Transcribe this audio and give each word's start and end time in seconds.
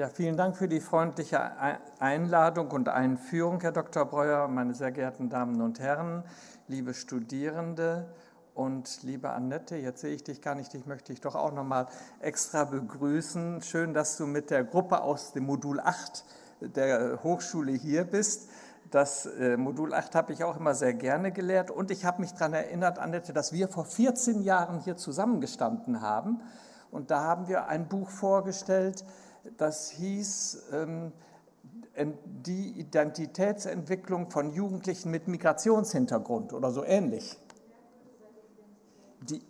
Ja, 0.00 0.08
vielen 0.08 0.38
Dank 0.38 0.56
für 0.56 0.66
die 0.66 0.80
freundliche 0.80 1.38
Einladung 1.98 2.70
und 2.70 2.88
Einführung, 2.88 3.60
Herr 3.60 3.72
Dr. 3.72 4.06
Breuer, 4.06 4.48
meine 4.48 4.72
sehr 4.72 4.92
geehrten 4.92 5.28
Damen 5.28 5.60
und 5.60 5.78
Herren, 5.78 6.24
liebe 6.68 6.94
Studierende 6.94 8.06
und 8.54 9.02
liebe 9.02 9.28
Annette. 9.28 9.76
Jetzt 9.76 10.00
sehe 10.00 10.14
ich 10.14 10.24
dich 10.24 10.40
gar 10.40 10.54
nicht, 10.54 10.72
ich 10.72 10.86
möchte 10.86 11.12
dich 11.12 11.20
doch 11.20 11.34
auch 11.34 11.52
noch 11.52 11.64
mal 11.64 11.86
extra 12.20 12.64
begrüßen. 12.64 13.60
Schön, 13.60 13.92
dass 13.92 14.16
du 14.16 14.26
mit 14.26 14.48
der 14.48 14.64
Gruppe 14.64 15.02
aus 15.02 15.34
dem 15.34 15.44
Modul 15.44 15.80
8 15.80 16.24
der 16.60 17.22
Hochschule 17.22 17.72
hier 17.72 18.04
bist. 18.04 18.48
Das 18.90 19.26
äh, 19.26 19.58
Modul 19.58 19.92
8 19.92 20.14
habe 20.14 20.32
ich 20.32 20.44
auch 20.44 20.56
immer 20.56 20.74
sehr 20.74 20.94
gerne 20.94 21.30
gelehrt 21.30 21.70
und 21.70 21.90
ich 21.90 22.06
habe 22.06 22.22
mich 22.22 22.32
daran 22.32 22.54
erinnert, 22.54 22.98
Annette, 22.98 23.34
dass 23.34 23.52
wir 23.52 23.68
vor 23.68 23.84
14 23.84 24.40
Jahren 24.44 24.80
hier 24.80 24.96
zusammengestanden 24.96 26.00
haben 26.00 26.40
und 26.90 27.10
da 27.10 27.22
haben 27.22 27.48
wir 27.48 27.68
ein 27.68 27.86
Buch 27.86 28.08
vorgestellt, 28.08 29.04
das 29.56 29.90
hieß 29.90 30.62
ähm, 30.72 31.12
die 32.24 32.80
Identitätsentwicklung 32.80 34.30
von 34.30 34.52
Jugendlichen 34.52 35.10
mit 35.10 35.28
Migrationshintergrund 35.28 36.52
oder 36.52 36.70
so 36.70 36.84
ähnlich. 36.84 37.38
Die, 39.22 39.42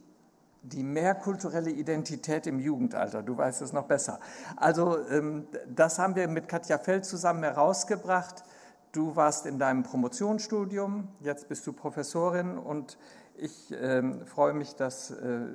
die 0.62 0.82
mehrkulturelle 0.82 1.70
Identität 1.70 2.46
im 2.46 2.58
Jugendalter, 2.58 3.22
du 3.22 3.36
weißt 3.36 3.62
es 3.62 3.72
noch 3.72 3.86
besser. 3.86 4.20
Also 4.56 4.98
ähm, 5.08 5.46
das 5.68 5.98
haben 5.98 6.16
wir 6.16 6.28
mit 6.28 6.48
Katja 6.48 6.78
Feld 6.78 7.04
zusammen 7.04 7.42
herausgebracht. 7.42 8.44
Du 8.92 9.14
warst 9.14 9.46
in 9.46 9.58
deinem 9.58 9.84
Promotionsstudium, 9.84 11.08
jetzt 11.20 11.48
bist 11.48 11.64
du 11.66 11.72
Professorin 11.72 12.58
und 12.58 12.98
ich 13.36 13.70
äh, 13.72 14.02
freue 14.26 14.52
mich, 14.52 14.74
dass 14.74 15.12
äh, 15.12 15.46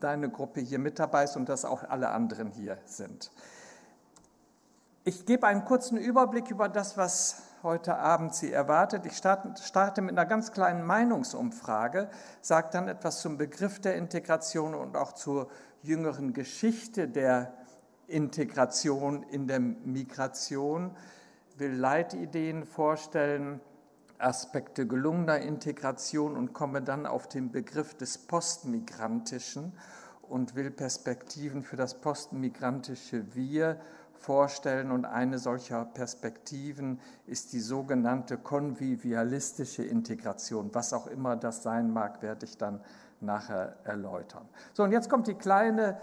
deine 0.00 0.30
Gruppe 0.30 0.60
hier 0.60 0.78
mit 0.78 0.98
dabei 0.98 1.24
ist 1.24 1.36
und 1.36 1.48
dass 1.48 1.64
auch 1.64 1.84
alle 1.88 2.10
anderen 2.10 2.50
hier 2.50 2.78
sind. 2.84 3.30
Ich 5.04 5.24
gebe 5.24 5.46
einen 5.46 5.64
kurzen 5.64 5.96
Überblick 5.96 6.50
über 6.50 6.68
das, 6.68 6.96
was 6.96 7.42
heute 7.62 7.96
Abend 7.96 8.34
Sie 8.34 8.52
erwartet. 8.52 9.06
Ich 9.06 9.16
starte, 9.16 10.02
mit 10.02 10.12
einer 10.12 10.26
ganz 10.26 10.52
kleinen 10.52 10.84
Meinungsumfrage, 10.84 12.08
sage 12.40 12.68
dann 12.72 12.88
etwas 12.88 13.20
zum 13.20 13.38
Begriff 13.38 13.80
der 13.80 13.96
Integration 13.96 14.74
und 14.74 14.96
auch 14.96 15.12
zur 15.12 15.48
jüngeren 15.82 16.32
Geschichte 16.34 17.08
der 17.08 17.54
Integration 18.06 19.22
in 19.24 19.46
der 19.46 19.60
Migration, 19.60 20.94
will 21.56 21.72
Leitideen 21.72 22.64
vorstellen, 22.64 23.60
Aspekte 24.18 24.86
gelungener 24.86 25.38
Integration 25.38 26.36
und 26.36 26.52
komme 26.52 26.82
dann 26.82 27.06
auf 27.06 27.28
den 27.28 27.50
Begriff 27.50 27.94
des 27.94 28.18
Postmigrantischen 28.18 29.72
und 30.22 30.54
will 30.54 30.70
Perspektiven 30.70 31.62
für 31.62 31.76
das 31.76 32.00
postmigrantische 32.00 33.34
Wir 33.34 33.80
vorstellen. 34.14 34.90
Und 34.90 35.04
eine 35.04 35.38
solcher 35.38 35.84
Perspektiven 35.84 37.00
ist 37.26 37.52
die 37.52 37.60
sogenannte 37.60 38.36
konvivialistische 38.36 39.84
Integration. 39.84 40.70
Was 40.74 40.92
auch 40.92 41.06
immer 41.06 41.36
das 41.36 41.62
sein 41.62 41.92
mag, 41.92 42.22
werde 42.22 42.44
ich 42.46 42.58
dann 42.58 42.80
nachher 43.20 43.76
erläutern. 43.84 44.48
So, 44.74 44.84
und 44.84 44.92
jetzt 44.92 45.08
kommt 45.08 45.26
die 45.26 45.34
kleine 45.34 45.98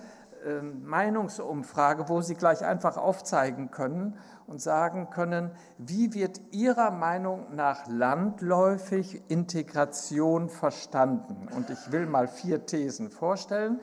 Meinungsumfrage, 0.83 2.09
wo 2.09 2.21
Sie 2.21 2.35
gleich 2.35 2.63
einfach 2.63 2.97
aufzeigen 2.97 3.71
können, 3.71 4.17
und 4.47 4.61
sagen 4.61 5.09
können, 5.09 5.52
wie 5.77 6.13
wird 6.13 6.39
Ihrer 6.52 6.91
Meinung 6.91 7.55
nach 7.55 7.87
landläufig 7.87 9.23
Integration 9.27 10.49
verstanden? 10.49 11.47
Und 11.55 11.69
ich 11.69 11.91
will 11.91 12.05
mal 12.05 12.27
vier 12.27 12.65
Thesen 12.65 13.09
vorstellen. 13.09 13.79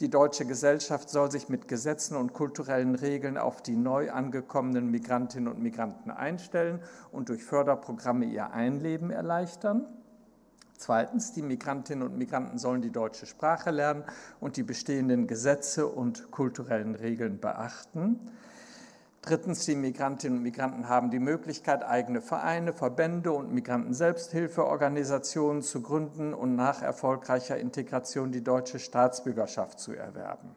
Die 0.00 0.10
deutsche 0.10 0.44
Gesellschaft 0.44 1.08
soll 1.08 1.30
sich 1.30 1.48
mit 1.48 1.68
Gesetzen 1.68 2.16
und 2.16 2.32
kulturellen 2.32 2.94
Regeln 2.94 3.38
auf 3.38 3.62
die 3.62 3.76
neu 3.76 4.10
angekommenen 4.10 4.90
Migrantinnen 4.90 5.52
und 5.52 5.62
Migranten 5.62 6.10
einstellen 6.10 6.80
und 7.12 7.28
durch 7.28 7.44
Förderprogramme 7.44 8.26
ihr 8.26 8.52
Einleben 8.52 9.10
erleichtern. 9.10 9.86
Zweitens, 10.84 11.32
die 11.32 11.40
Migrantinnen 11.40 12.06
und 12.06 12.18
Migranten 12.18 12.58
sollen 12.58 12.82
die 12.82 12.92
deutsche 12.92 13.24
Sprache 13.24 13.70
lernen 13.70 14.04
und 14.38 14.58
die 14.58 14.62
bestehenden 14.62 15.26
Gesetze 15.26 15.86
und 15.86 16.30
kulturellen 16.30 16.94
Regeln 16.94 17.40
beachten. 17.40 18.20
Drittens, 19.22 19.64
die 19.64 19.76
Migrantinnen 19.76 20.36
und 20.36 20.42
Migranten 20.42 20.90
haben 20.90 21.10
die 21.10 21.20
Möglichkeit, 21.20 21.86
eigene 21.86 22.20
Vereine, 22.20 22.74
Verbände 22.74 23.32
und 23.32 23.50
Migranten-Selbsthilfeorganisationen 23.54 25.62
zu 25.62 25.80
gründen 25.80 26.34
und 26.34 26.54
nach 26.54 26.82
erfolgreicher 26.82 27.56
Integration 27.56 28.30
die 28.30 28.44
deutsche 28.44 28.78
Staatsbürgerschaft 28.78 29.80
zu 29.80 29.94
erwerben. 29.94 30.54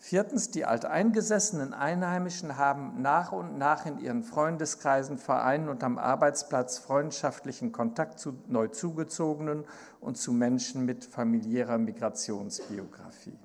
Viertens, 0.00 0.50
die 0.50 0.64
alteingesessenen 0.64 1.74
Einheimischen 1.74 2.56
haben 2.56 3.02
nach 3.02 3.32
und 3.32 3.58
nach 3.58 3.84
in 3.84 3.98
ihren 3.98 4.22
Freundeskreisen, 4.22 5.18
Vereinen 5.18 5.68
und 5.68 5.82
am 5.82 5.98
Arbeitsplatz 5.98 6.78
freundschaftlichen 6.78 7.72
Kontakt 7.72 8.20
zu 8.20 8.34
neu 8.46 8.68
zugezogenen 8.68 9.64
und 10.00 10.16
zu 10.16 10.32
Menschen 10.32 10.84
mit 10.84 11.04
familiärer 11.04 11.78
Migrationsbiografie. 11.78 13.36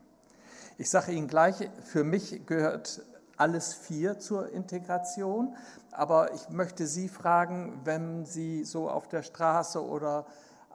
Ich 0.78 0.90
sage 0.90 1.12
Ihnen 1.12 1.28
gleich, 1.28 1.70
für 1.84 2.04
mich 2.04 2.46
gehört 2.46 3.02
alles 3.38 3.74
vier 3.74 4.20
zur 4.20 4.52
Integration. 4.52 5.56
Aber 5.92 6.34
ich 6.34 6.50
möchte 6.50 6.88
Sie 6.88 7.10
fragen, 7.10 7.82
wenn 7.84 8.26
Sie 8.26 8.64
so 8.64 8.90
auf 8.90 9.08
der 9.08 9.24
Straße 9.24 9.84
oder 9.84 10.26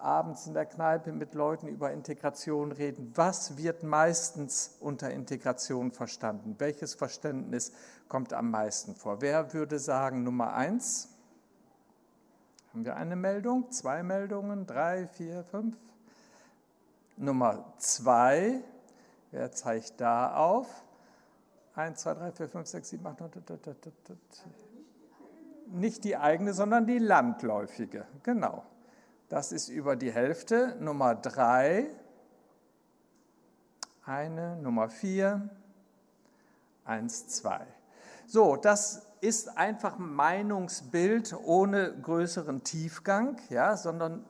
abends 0.00 0.46
in 0.46 0.54
der 0.54 0.66
Kneipe 0.66 1.12
mit 1.12 1.34
Leuten 1.34 1.68
über 1.68 1.92
Integration 1.92 2.72
reden, 2.72 3.12
was 3.14 3.56
wird 3.56 3.82
meistens 3.82 4.76
unter 4.80 5.10
Integration 5.10 5.92
verstanden? 5.92 6.56
Welches 6.58 6.94
Verständnis 6.94 7.72
kommt 8.08 8.32
am 8.32 8.50
meisten 8.50 8.94
vor? 8.94 9.20
Wer 9.20 9.52
würde 9.52 9.78
sagen 9.78 10.22
Nummer 10.22 10.54
eins? 10.54 11.08
Haben 12.72 12.84
wir 12.84 12.96
eine 12.96 13.16
Meldung, 13.16 13.70
zwei 13.70 14.02
Meldungen, 14.02 14.66
drei, 14.66 15.06
vier, 15.06 15.44
fünf? 15.44 15.76
Nummer 17.16 17.74
zwei, 17.78 18.62
wer 19.30 19.50
zeigt 19.52 20.00
da 20.00 20.34
auf? 20.36 20.84
1, 21.74 22.00
2, 22.00 22.14
3, 22.14 22.32
4, 22.32 22.48
5, 22.48 22.66
6, 22.66 22.88
7, 22.88 23.06
8, 23.06 23.20
9, 23.20 23.30
nicht 25.70 26.04
die 26.04 26.16
eigene, 26.16 26.52
sondern 26.52 26.86
die 26.86 26.98
landläufige. 26.98 28.06
Genau. 28.22 28.64
Das 29.28 29.52
ist 29.52 29.68
über 29.68 29.94
die 29.94 30.10
Hälfte. 30.10 30.76
Nummer 30.80 31.14
3, 31.14 31.90
eine, 34.04 34.56
Nummer 34.56 34.88
4, 34.88 35.50
1, 36.84 37.28
2. 37.28 37.66
So, 38.26 38.56
das 38.56 39.06
ist 39.20 39.58
einfach 39.58 39.98
ein 39.98 40.14
Meinungsbild 40.14 41.34
ohne 41.44 41.92
größeren 42.00 42.64
Tiefgang, 42.64 43.38
ja, 43.50 43.76
sondern 43.76 44.24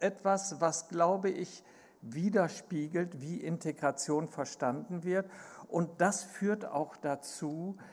etwas, 0.00 0.60
was, 0.60 0.88
glaube 0.88 1.30
ich, 1.30 1.64
widerspiegelt, 2.02 3.20
wie 3.20 3.36
Integration 3.36 4.28
verstanden 4.28 5.04
wird 5.04 5.30
und 5.68 6.00
das 6.00 6.24
führt 6.24 6.64
auch 6.64 6.96
dazu, 6.96 7.76
dass 7.76 7.90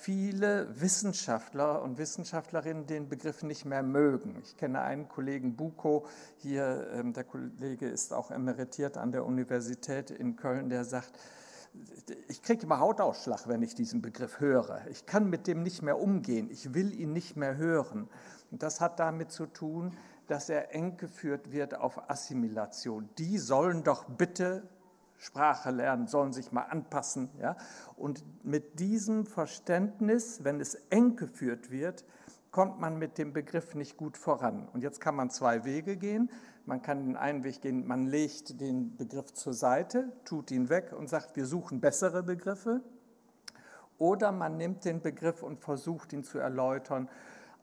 viele 0.00 0.80
Wissenschaftler 0.80 1.82
und 1.82 1.98
Wissenschaftlerinnen 1.98 2.86
den 2.86 3.08
Begriff 3.08 3.42
nicht 3.42 3.64
mehr 3.64 3.82
mögen. 3.82 4.38
Ich 4.42 4.56
kenne 4.56 4.80
einen 4.80 5.08
Kollegen 5.08 5.56
Buko, 5.56 6.06
hier, 6.36 6.88
ähm, 6.94 7.12
der 7.12 7.24
Kollege 7.24 7.88
ist 7.88 8.12
auch 8.12 8.30
emeritiert 8.30 8.96
an 8.96 9.12
der 9.12 9.26
Universität 9.26 10.10
in 10.10 10.36
Köln, 10.36 10.68
der 10.68 10.84
sagt, 10.84 11.12
ich 12.28 12.42
kriege 12.42 12.64
immer 12.64 12.80
Hautausschlag, 12.80 13.48
wenn 13.48 13.62
ich 13.62 13.74
diesen 13.74 14.02
Begriff 14.02 14.40
höre. 14.40 14.82
Ich 14.90 15.06
kann 15.06 15.30
mit 15.30 15.46
dem 15.46 15.62
nicht 15.62 15.82
mehr 15.82 15.98
umgehen, 15.98 16.50
ich 16.50 16.74
will 16.74 16.92
ihn 16.98 17.12
nicht 17.12 17.36
mehr 17.36 17.56
hören. 17.56 18.08
Und 18.50 18.62
das 18.62 18.80
hat 18.80 19.00
damit 19.00 19.32
zu 19.32 19.46
tun, 19.46 19.96
dass 20.26 20.48
er 20.48 20.74
eng 20.74 20.96
geführt 20.98 21.50
wird 21.50 21.74
auf 21.74 22.10
Assimilation. 22.10 23.08
Die 23.18 23.38
sollen 23.38 23.82
doch 23.82 24.04
bitte 24.04 24.62
Sprache 25.22 25.70
lernen, 25.70 26.08
sollen 26.08 26.32
sich 26.32 26.50
mal 26.50 26.62
anpassen. 26.62 27.30
Ja? 27.40 27.56
Und 27.96 28.24
mit 28.44 28.80
diesem 28.80 29.24
Verständnis, 29.24 30.42
wenn 30.42 30.60
es 30.60 30.74
eng 30.90 31.14
geführt 31.14 31.70
wird, 31.70 32.04
kommt 32.50 32.80
man 32.80 32.98
mit 32.98 33.18
dem 33.18 33.32
Begriff 33.32 33.76
nicht 33.76 33.96
gut 33.96 34.16
voran. 34.16 34.68
Und 34.72 34.82
jetzt 34.82 35.00
kann 35.00 35.14
man 35.14 35.30
zwei 35.30 35.64
Wege 35.64 35.96
gehen. 35.96 36.28
Man 36.66 36.82
kann 36.82 37.06
den 37.06 37.16
einen 37.16 37.44
Weg 37.44 37.60
gehen, 37.60 37.86
man 37.86 38.06
legt 38.06 38.60
den 38.60 38.96
Begriff 38.96 39.32
zur 39.32 39.54
Seite, 39.54 40.12
tut 40.24 40.50
ihn 40.50 40.68
weg 40.68 40.92
und 40.92 41.08
sagt, 41.08 41.36
wir 41.36 41.46
suchen 41.46 41.80
bessere 41.80 42.24
Begriffe. 42.24 42.80
Oder 43.98 44.32
man 44.32 44.56
nimmt 44.56 44.84
den 44.84 45.02
Begriff 45.02 45.44
und 45.44 45.60
versucht 45.60 46.12
ihn 46.12 46.24
zu 46.24 46.38
erläutern 46.38 47.08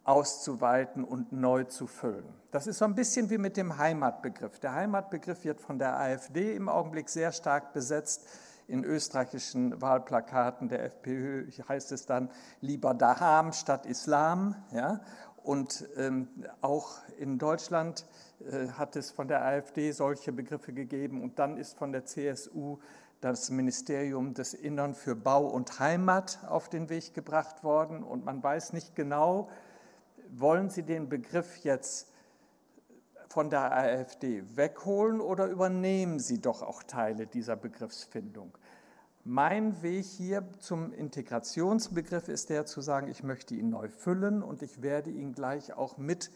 auszuweiten 0.04 1.04
und 1.04 1.32
neu 1.32 1.66
zu 1.66 1.88
füllen. 1.88 2.26
Das 2.52 2.66
ist 2.66 2.80
so 2.80 2.86
ein 2.86 2.96
bisschen 2.96 3.30
wie 3.30 3.38
mit 3.38 3.58
dem 3.58 3.78
Heimatbegriff. 3.78 4.60
Der 4.60 4.74
Heimatbegriff 4.74 5.44
wird 5.44 5.62
von 5.62 5.78
der 5.78 6.00
AfD 6.00 6.56
im 6.56 6.68
Augenblick 6.68 7.10
sehr 7.10 7.32
stark 7.32 7.74
besetzt. 7.74 8.28
In 8.68 8.84
österreichischen 8.84 9.82
Wahlplakaten 9.82 10.70
der 10.70 10.84
FPÖ 10.86 11.48
heißt 11.68 11.92
es 11.92 12.06
dann 12.06 12.30
lieber 12.62 12.94
Daham 12.94 13.52
statt 13.52 13.86
Islam. 13.86 14.56
Ja? 14.72 15.02
Und 15.44 15.88
ähm, 15.96 16.28
auch 16.62 16.98
in 17.18 17.38
Deutschland 17.38 18.06
äh, 18.40 18.68
hat 18.70 18.96
es 18.96 19.12
von 19.12 19.28
der 19.28 19.44
AfD 19.44 19.92
solche 19.92 20.32
Begriffe 20.32 20.74
gegeben 20.74 21.22
und 21.24 21.40
dann 21.40 21.58
ist 21.58 21.78
von 21.78 21.92
der 21.92 22.06
CSU 22.06 22.78
das 23.22 23.50
Ministerium 23.50 24.34
des 24.34 24.54
Innern 24.54 24.96
für 24.96 25.16
Bau 25.16 25.46
und 25.48 25.80
Heimat 25.80 26.40
auf 26.48 26.70
den 26.70 26.90
Weg 26.90 27.14
gebracht 27.14 27.64
worden 27.64 28.04
und 28.04 28.26
man 28.26 28.42
weiß 28.42 28.74
nicht 28.74 28.96
genau, 28.96 29.50
wollen 30.32 30.70
Sie 30.70 30.84
den 30.84 31.10
Begriff 31.10 31.58
jetzt 31.58 32.12
von 33.28 33.50
der 33.50 33.72
AfD 33.76 34.44
wegholen 34.56 35.22
oder 35.22 35.48
übernehmen 35.48 36.20
Sie 36.20 36.42
doch 36.42 36.62
auch 36.62 36.84
Teile 36.84 37.28
dieser 37.28 37.56
Begriffsfindung? 37.56 38.58
Mein 39.26 39.82
Weg 39.84 40.06
hier 40.06 40.44
zum 40.60 40.94
Integrationsbegriff 40.94 42.30
ist 42.30 42.50
der 42.50 42.66
zu 42.66 42.82
sagen, 42.82 43.10
ich 43.10 43.24
möchte 43.24 43.54
ihn 43.54 43.70
neu 43.70 43.90
füllen 43.90 44.42
und 44.42 44.64
ich 44.64 44.82
werde 44.82 45.10
ihn 45.10 45.34
gleich 45.34 45.74
auch 45.74 45.98
mit 45.98 46.32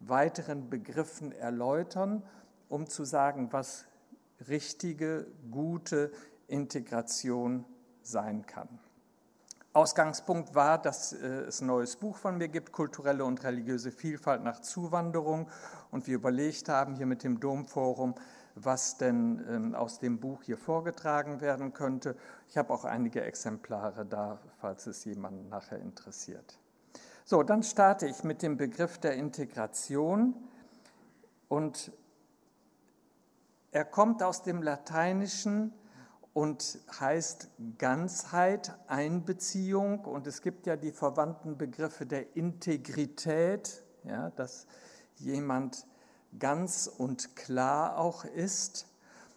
weiteren 0.00 0.70
Begriffen 0.70 1.32
erläutern, 1.32 2.22
um 2.68 2.86
zu 2.86 3.04
sagen, 3.04 3.52
was 3.52 3.86
richtige, 4.48 5.26
gute 5.50 6.12
Integration 6.46 7.64
sein 8.02 8.46
kann. 8.46 8.68
Ausgangspunkt 9.78 10.56
war, 10.56 10.76
dass 10.76 11.12
äh, 11.12 11.26
es 11.46 11.60
ein 11.60 11.68
neues 11.68 11.94
Buch 11.94 12.16
von 12.16 12.36
mir 12.36 12.48
gibt, 12.48 12.72
Kulturelle 12.72 13.24
und 13.24 13.44
religiöse 13.44 13.92
Vielfalt 13.92 14.42
nach 14.42 14.60
Zuwanderung. 14.60 15.48
Und 15.92 16.08
wir 16.08 16.16
überlegt 16.16 16.68
haben 16.68 16.96
hier 16.96 17.06
mit 17.06 17.22
dem 17.22 17.38
Domforum, 17.38 18.16
was 18.56 18.98
denn 18.98 19.40
ähm, 19.48 19.74
aus 19.76 20.00
dem 20.00 20.18
Buch 20.18 20.42
hier 20.42 20.58
vorgetragen 20.58 21.40
werden 21.40 21.74
könnte. 21.74 22.16
Ich 22.48 22.58
habe 22.58 22.74
auch 22.74 22.84
einige 22.84 23.22
Exemplare 23.22 24.04
da, 24.04 24.40
falls 24.60 24.88
es 24.88 25.04
jemanden 25.04 25.48
nachher 25.48 25.78
interessiert. 25.78 26.58
So, 27.24 27.44
dann 27.44 27.62
starte 27.62 28.08
ich 28.08 28.24
mit 28.24 28.42
dem 28.42 28.56
Begriff 28.56 28.98
der 28.98 29.14
Integration 29.14 30.34
und 31.46 31.92
er 33.70 33.84
kommt 33.84 34.24
aus 34.24 34.42
dem 34.42 34.60
Lateinischen 34.60 35.72
und 36.32 36.78
heißt 37.00 37.48
Ganzheit, 37.78 38.76
Einbeziehung 38.86 40.04
und 40.04 40.26
es 40.26 40.42
gibt 40.42 40.66
ja 40.66 40.76
die 40.76 40.92
verwandten 40.92 41.58
Begriffe 41.58 42.06
der 42.06 42.36
Integrität, 42.36 43.82
ja, 44.04 44.30
dass 44.30 44.66
jemand 45.16 45.86
ganz 46.38 46.86
und 46.86 47.36
klar 47.36 47.98
auch 47.98 48.24
ist. 48.24 48.86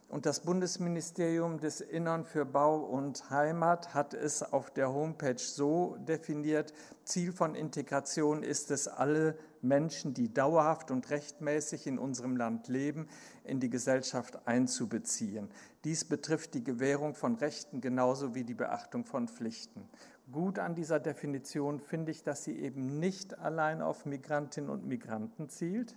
Und 0.09 0.25
das 0.25 0.41
Bundesministerium 0.41 1.61
des 1.61 1.79
Innern 1.79 2.25
für 2.25 2.43
Bau 2.43 2.79
und 2.79 3.29
Heimat 3.29 3.93
hat 3.93 4.13
es 4.13 4.43
auf 4.43 4.69
der 4.69 4.91
Homepage 4.91 5.39
so 5.39 5.95
definiert, 6.01 6.73
Ziel 7.05 7.31
von 7.31 7.55
Integration 7.55 8.43
ist 8.43 8.71
es, 8.71 8.89
alle 8.89 9.37
Menschen, 9.63 10.13
die 10.13 10.33
dauerhaft 10.33 10.91
und 10.91 11.09
rechtmäßig 11.09 11.87
in 11.87 11.99
unserem 11.99 12.35
Land 12.35 12.67
leben, 12.67 13.07
in 13.43 13.59
die 13.59 13.69
Gesellschaft 13.69 14.47
einzubeziehen. 14.47 15.49
Dies 15.83 16.05
betrifft 16.05 16.53
die 16.53 16.63
Gewährung 16.63 17.15
von 17.15 17.35
Rechten 17.35 17.81
genauso 17.81 18.35
wie 18.35 18.43
die 18.43 18.53
Beachtung 18.53 19.05
von 19.05 19.27
Pflichten. 19.27 19.87
Gut 20.31 20.59
an 20.59 20.75
dieser 20.75 20.99
Definition 20.99 21.79
finde 21.79 22.11
ich, 22.11 22.23
dass 22.23 22.43
sie 22.43 22.57
eben 22.57 22.99
nicht 22.99 23.37
allein 23.39 23.81
auf 23.81 24.05
Migrantinnen 24.05 24.69
und 24.69 24.85
Migranten 24.85 25.49
zielt 25.49 25.95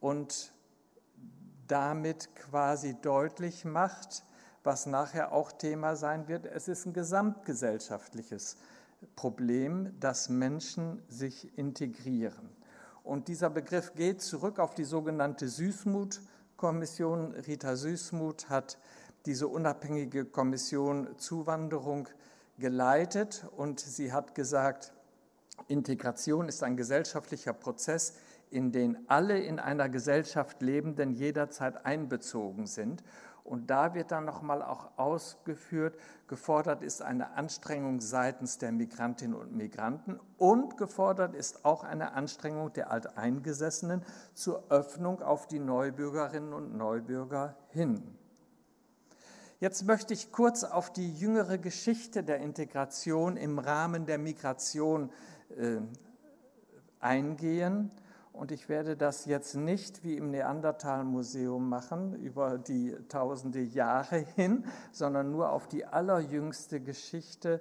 und 0.00 0.52
damit 1.68 2.34
quasi 2.34 2.96
deutlich 3.00 3.64
macht, 3.64 4.24
was 4.64 4.86
nachher 4.86 5.32
auch 5.32 5.52
Thema 5.52 5.96
sein 5.96 6.28
wird. 6.28 6.46
Es 6.46 6.68
ist 6.68 6.86
ein 6.86 6.92
gesamtgesellschaftliches 6.92 8.56
Problem, 9.16 9.98
dass 10.00 10.28
Menschen 10.28 11.02
sich 11.08 11.56
integrieren. 11.56 12.50
Und 13.04 13.28
dieser 13.28 13.50
Begriff 13.50 13.94
geht 13.94 14.22
zurück 14.22 14.58
auf 14.58 14.74
die 14.74 14.84
sogenannte 14.84 15.48
Süßmut-Kommission. 15.48 17.32
Rita 17.32 17.76
Süßmuth 17.76 18.48
hat 18.48 18.78
diese 19.26 19.48
unabhängige 19.48 20.24
Kommission 20.24 21.08
Zuwanderung 21.18 22.08
geleitet 22.58 23.46
und 23.56 23.80
sie 23.80 24.12
hat 24.12 24.34
gesagt, 24.34 24.92
Integration 25.68 26.48
ist 26.48 26.62
ein 26.62 26.76
gesellschaftlicher 26.76 27.52
Prozess, 27.52 28.14
in 28.50 28.72
denen 28.72 28.98
alle 29.08 29.38
in 29.38 29.58
einer 29.58 29.88
Gesellschaft 29.88 30.62
Lebenden 30.62 31.12
jederzeit 31.12 31.84
einbezogen 31.86 32.66
sind. 32.66 33.02
Und 33.44 33.70
da 33.70 33.94
wird 33.94 34.12
dann 34.12 34.24
nochmal 34.24 34.62
auch 34.62 34.96
ausgeführt, 34.96 35.98
gefordert 36.28 36.82
ist 36.82 37.02
eine 37.02 37.32
Anstrengung 37.32 38.00
seitens 38.00 38.58
der 38.58 38.70
Migrantinnen 38.70 39.34
und 39.34 39.56
Migranten 39.56 40.20
und 40.38 40.76
gefordert 40.76 41.34
ist 41.34 41.64
auch 41.64 41.82
eine 41.82 42.12
Anstrengung 42.12 42.72
der 42.72 42.92
Alteingesessenen 42.92 44.04
zur 44.32 44.64
Öffnung 44.70 45.22
auf 45.22 45.48
die 45.48 45.58
Neubürgerinnen 45.58 46.52
und 46.52 46.76
Neubürger 46.76 47.56
hin. 47.70 48.16
Jetzt 49.58 49.84
möchte 49.86 50.12
ich 50.14 50.32
kurz 50.32 50.64
auf 50.64 50.92
die 50.92 51.12
jüngere 51.12 51.58
Geschichte 51.58 52.24
der 52.24 52.38
Integration 52.38 53.36
im 53.36 53.58
Rahmen 53.58 54.06
der 54.06 54.18
Migration 54.18 55.10
äh, 55.56 55.78
eingehen. 56.98 57.90
Und 58.32 58.50
ich 58.50 58.68
werde 58.68 58.96
das 58.96 59.26
jetzt 59.26 59.54
nicht 59.54 60.04
wie 60.04 60.16
im 60.16 60.30
Neandertal-Museum 60.30 61.68
machen, 61.68 62.14
über 62.14 62.58
die 62.58 62.96
tausende 63.08 63.60
Jahre 63.60 64.18
hin, 64.36 64.64
sondern 64.90 65.30
nur 65.30 65.50
auf 65.50 65.68
die 65.68 65.84
allerjüngste 65.84 66.80
Geschichte 66.80 67.60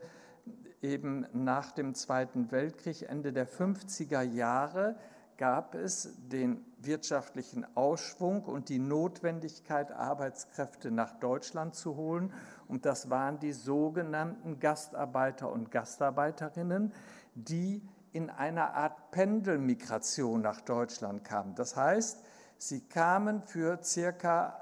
eben 0.81 1.27
nach 1.33 1.71
dem 1.71 1.93
Zweiten 1.93 2.51
Weltkrieg, 2.51 3.03
Ende 3.03 3.33
der 3.33 3.47
50er 3.47 4.21
Jahre, 4.21 4.95
gab 5.37 5.75
es 5.75 6.15
den 6.27 6.63
wirtschaftlichen 6.77 7.65
Ausschwung 7.75 8.43
und 8.43 8.69
die 8.69 8.79
Notwendigkeit, 8.79 9.91
Arbeitskräfte 9.91 10.91
nach 10.91 11.19
Deutschland 11.19 11.75
zu 11.75 11.95
holen. 11.95 12.31
Und 12.67 12.85
das 12.85 13.09
waren 13.09 13.39
die 13.39 13.51
sogenannten 13.51 14.59
Gastarbeiter 14.59 15.51
und 15.51 15.71
Gastarbeiterinnen, 15.71 16.93
die 17.33 17.81
in 18.13 18.29
einer 18.29 18.73
Art 18.73 19.11
Pendelmigration 19.11 20.41
nach 20.41 20.61
Deutschland 20.61 21.23
kamen. 21.23 21.55
Das 21.55 21.75
heißt, 21.75 22.23
sie 22.57 22.81
kamen 22.81 23.41
für 23.41 23.79
circa 23.83 24.61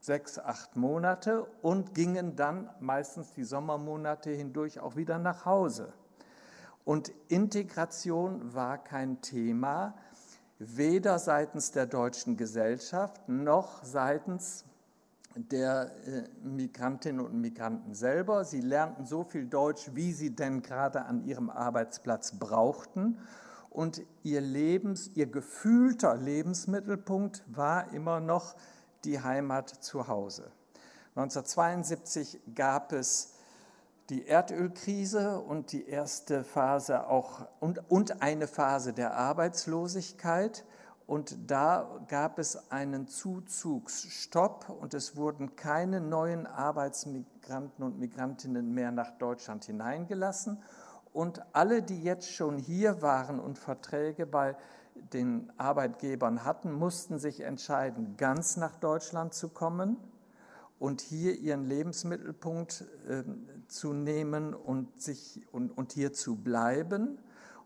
sechs, 0.00 0.38
acht 0.38 0.74
Monate 0.76 1.44
und 1.62 1.94
gingen 1.94 2.34
dann 2.34 2.68
meistens 2.80 3.32
die 3.32 3.44
Sommermonate 3.44 4.30
hindurch 4.30 4.80
auch 4.80 4.96
wieder 4.96 5.18
nach 5.18 5.44
Hause. 5.44 5.92
Und 6.84 7.12
Integration 7.28 8.54
war 8.54 8.82
kein 8.82 9.20
Thema, 9.20 9.94
weder 10.58 11.20
seitens 11.20 11.70
der 11.70 11.86
deutschen 11.86 12.36
Gesellschaft 12.36 13.28
noch 13.28 13.84
seitens 13.84 14.64
der 15.36 15.90
äh, 16.06 16.28
Migrantinnen 16.42 17.24
und 17.24 17.40
Migranten 17.40 17.94
selber. 17.94 18.44
Sie 18.44 18.60
lernten 18.60 19.06
so 19.06 19.24
viel 19.24 19.46
Deutsch, 19.46 19.90
wie 19.94 20.12
sie 20.12 20.34
denn 20.34 20.62
gerade 20.62 21.04
an 21.04 21.24
ihrem 21.24 21.50
Arbeitsplatz 21.50 22.38
brauchten. 22.38 23.18
Und 23.70 24.02
ihr 24.22 24.40
Lebens, 24.40 25.10
ihr 25.14 25.26
gefühlter 25.26 26.16
Lebensmittelpunkt 26.16 27.42
war 27.46 27.92
immer 27.92 28.20
noch 28.20 28.54
die 29.04 29.20
Heimat 29.20 29.68
zu 29.68 30.08
Hause. 30.08 30.50
1972 31.14 32.40
gab 32.54 32.92
es 32.92 33.34
die 34.10 34.26
Erdölkrise 34.26 35.40
und 35.40 35.72
die 35.72 35.86
erste 35.86 36.44
Phase 36.44 37.06
auch 37.06 37.46
und, 37.60 37.90
und 37.90 38.22
eine 38.22 38.46
Phase 38.46 38.92
der 38.92 39.16
Arbeitslosigkeit. 39.16 40.64
Und 41.12 41.50
da 41.50 42.00
gab 42.08 42.38
es 42.38 42.70
einen 42.70 43.06
Zuzugsstopp 43.06 44.70
und 44.70 44.94
es 44.94 45.14
wurden 45.14 45.56
keine 45.56 46.00
neuen 46.00 46.46
Arbeitsmigranten 46.46 47.84
und 47.84 47.98
Migrantinnen 47.98 48.72
mehr 48.72 48.92
nach 48.92 49.10
Deutschland 49.18 49.62
hineingelassen. 49.66 50.62
Und 51.12 51.42
alle, 51.52 51.82
die 51.82 52.02
jetzt 52.02 52.32
schon 52.32 52.56
hier 52.56 53.02
waren 53.02 53.40
und 53.40 53.58
Verträge 53.58 54.24
bei 54.24 54.56
den 55.12 55.52
Arbeitgebern 55.58 56.46
hatten, 56.46 56.72
mussten 56.72 57.18
sich 57.18 57.42
entscheiden, 57.42 58.16
ganz 58.16 58.56
nach 58.56 58.76
Deutschland 58.76 59.34
zu 59.34 59.50
kommen 59.50 59.98
und 60.78 61.02
hier 61.02 61.38
ihren 61.38 61.66
Lebensmittelpunkt 61.66 62.86
äh, 63.06 63.22
zu 63.68 63.92
nehmen 63.92 64.54
und, 64.54 65.02
sich, 65.02 65.42
und, 65.52 65.76
und 65.76 65.92
hier 65.92 66.14
zu 66.14 66.36
bleiben 66.36 67.18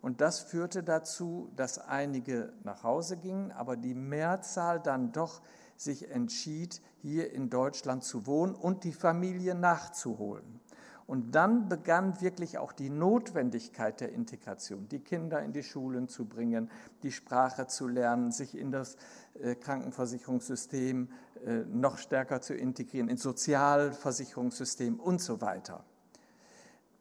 und 0.07 0.21
das 0.21 0.39
führte 0.39 0.85
dazu, 0.85 1.51
dass 1.57 1.81
einige 1.81 2.53
nach 2.63 2.85
Hause 2.85 3.17
gingen, 3.17 3.51
aber 3.51 3.77
die 3.77 3.97
Mehrzahl 3.97 4.79
dann 4.79 5.11
doch 5.11 5.43
sich 5.77 6.13
entschied, 6.13 6.81
hier 7.03 7.33
in 7.33 7.51
Deutschland 7.51 8.05
zu 8.05 8.25
wohnen 8.25 8.55
und 8.55 8.85
die 8.85 8.93
Familie 8.93 9.57
nachzuholen. 9.57 10.61
Und 11.09 11.35
dann 11.35 11.69
begann 11.69 12.21
wirklich 12.21 12.57
auch 12.59 12.71
die 12.71 12.89
Notwendigkeit 12.89 14.01
der 14.01 14.13
Integration, 14.13 14.87
die 14.89 15.01
Kinder 15.01 15.43
in 15.43 15.53
die 15.53 15.65
Schulen 15.65 16.07
zu 16.07 16.27
bringen, 16.27 16.71
die 17.03 17.11
Sprache 17.11 17.67
zu 17.67 17.89
lernen, 17.89 18.31
sich 18.31 18.57
in 18.57 18.71
das 18.71 18.97
äh, 19.41 19.57
Krankenversicherungssystem 19.57 21.09
äh, 21.45 21.65
noch 21.67 21.99
stärker 21.99 22.41
zu 22.41 22.55
integrieren, 22.55 23.09
ins 23.09 23.25
Sozialversicherungssystem 23.25 25.01
und 25.01 25.21
so 25.21 25.41
weiter. 25.41 25.85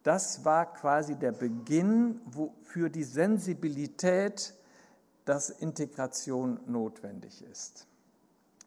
Das 0.06 0.46
war 0.46 0.72
quasi 0.72 1.16
der 1.16 1.32
Beginn 1.32 2.22
für 2.62 2.92
die 2.92 3.04
Sensibilität, 3.04 4.54
dass 5.26 5.50
Integration 5.50 6.60
notwendig 6.68 7.44
ist. 7.44 7.88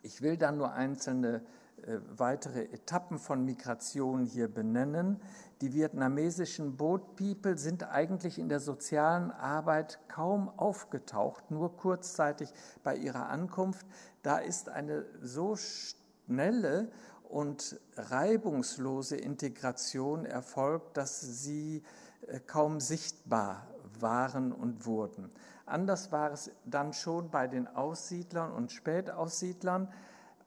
Ich 0.02 0.21
will 0.21 0.37
dann 0.37 0.57
nur 0.57 0.73
einzelne 0.73 1.42
äh, 1.87 1.99
weitere 2.16 2.64
Etappen 2.64 3.21
von 3.21 3.45
Migration 3.45 4.25
hier 4.25 4.49
benennen. 4.49 5.21
Die 5.61 5.73
vietnamesischen 5.73 6.76
Boat 6.76 7.14
People 7.14 7.57
sind 7.57 7.85
eigentlich 7.85 8.40
in 8.40 8.49
der 8.49 8.59
sozialen 8.59 9.30
Arbeit 9.30 10.00
kaum 10.09 10.49
aufgetaucht, 10.49 11.52
nur 11.52 11.76
kurzzeitig 11.76 12.52
bei 12.83 12.97
ihrer 12.97 13.28
Ankunft. 13.28 13.87
Da 14.25 14.38
ist 14.38 14.71
eine 14.71 15.07
so 15.23 15.54
schnelle 15.54 16.90
und 17.28 17.78
reibungslose 17.97 19.16
Integration 19.16 20.25
erfolgt, 20.25 20.97
dass 20.97 21.20
sie 21.20 21.82
äh, 22.26 22.40
kaum 22.40 22.80
sichtbar 22.80 23.66
waren 24.00 24.52
und 24.52 24.87
wurden. 24.87 25.30
Anders 25.66 26.12
war 26.12 26.32
es 26.32 26.50
dann 26.64 26.92
schon 26.92 27.30
bei 27.30 27.47
den 27.47 27.66
Aussiedlern 27.66 28.52
und 28.52 28.73
Spätaussiedlern. 28.73 29.92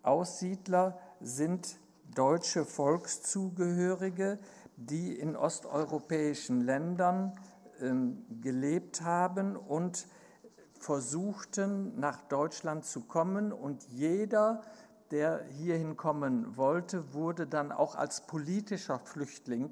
Aussiedler 0.02 0.98
sind 1.20 1.78
deutsche 2.16 2.66
Volkszugehörige, 2.66 4.40
die 4.76 5.14
in 5.14 5.36
osteuropäischen 5.36 6.62
Ländern 6.62 7.34
ähm, 7.80 8.26
gelebt 8.42 9.02
haben 9.02 9.56
und 9.56 10.08
versuchten, 10.80 12.00
nach 12.00 12.22
Deutschland 12.24 12.86
zu 12.86 13.02
kommen. 13.02 13.52
Und 13.54 13.84
jeder, 13.90 14.62
der 15.12 15.44
hierhin 15.50 15.98
kommen 15.98 16.58
wollte, 16.58 17.14
wurde 17.14 17.46
dann 17.46 17.72
auch 17.72 17.96
als 17.96 18.22
politischer 18.22 19.00
Flüchtling 19.00 19.70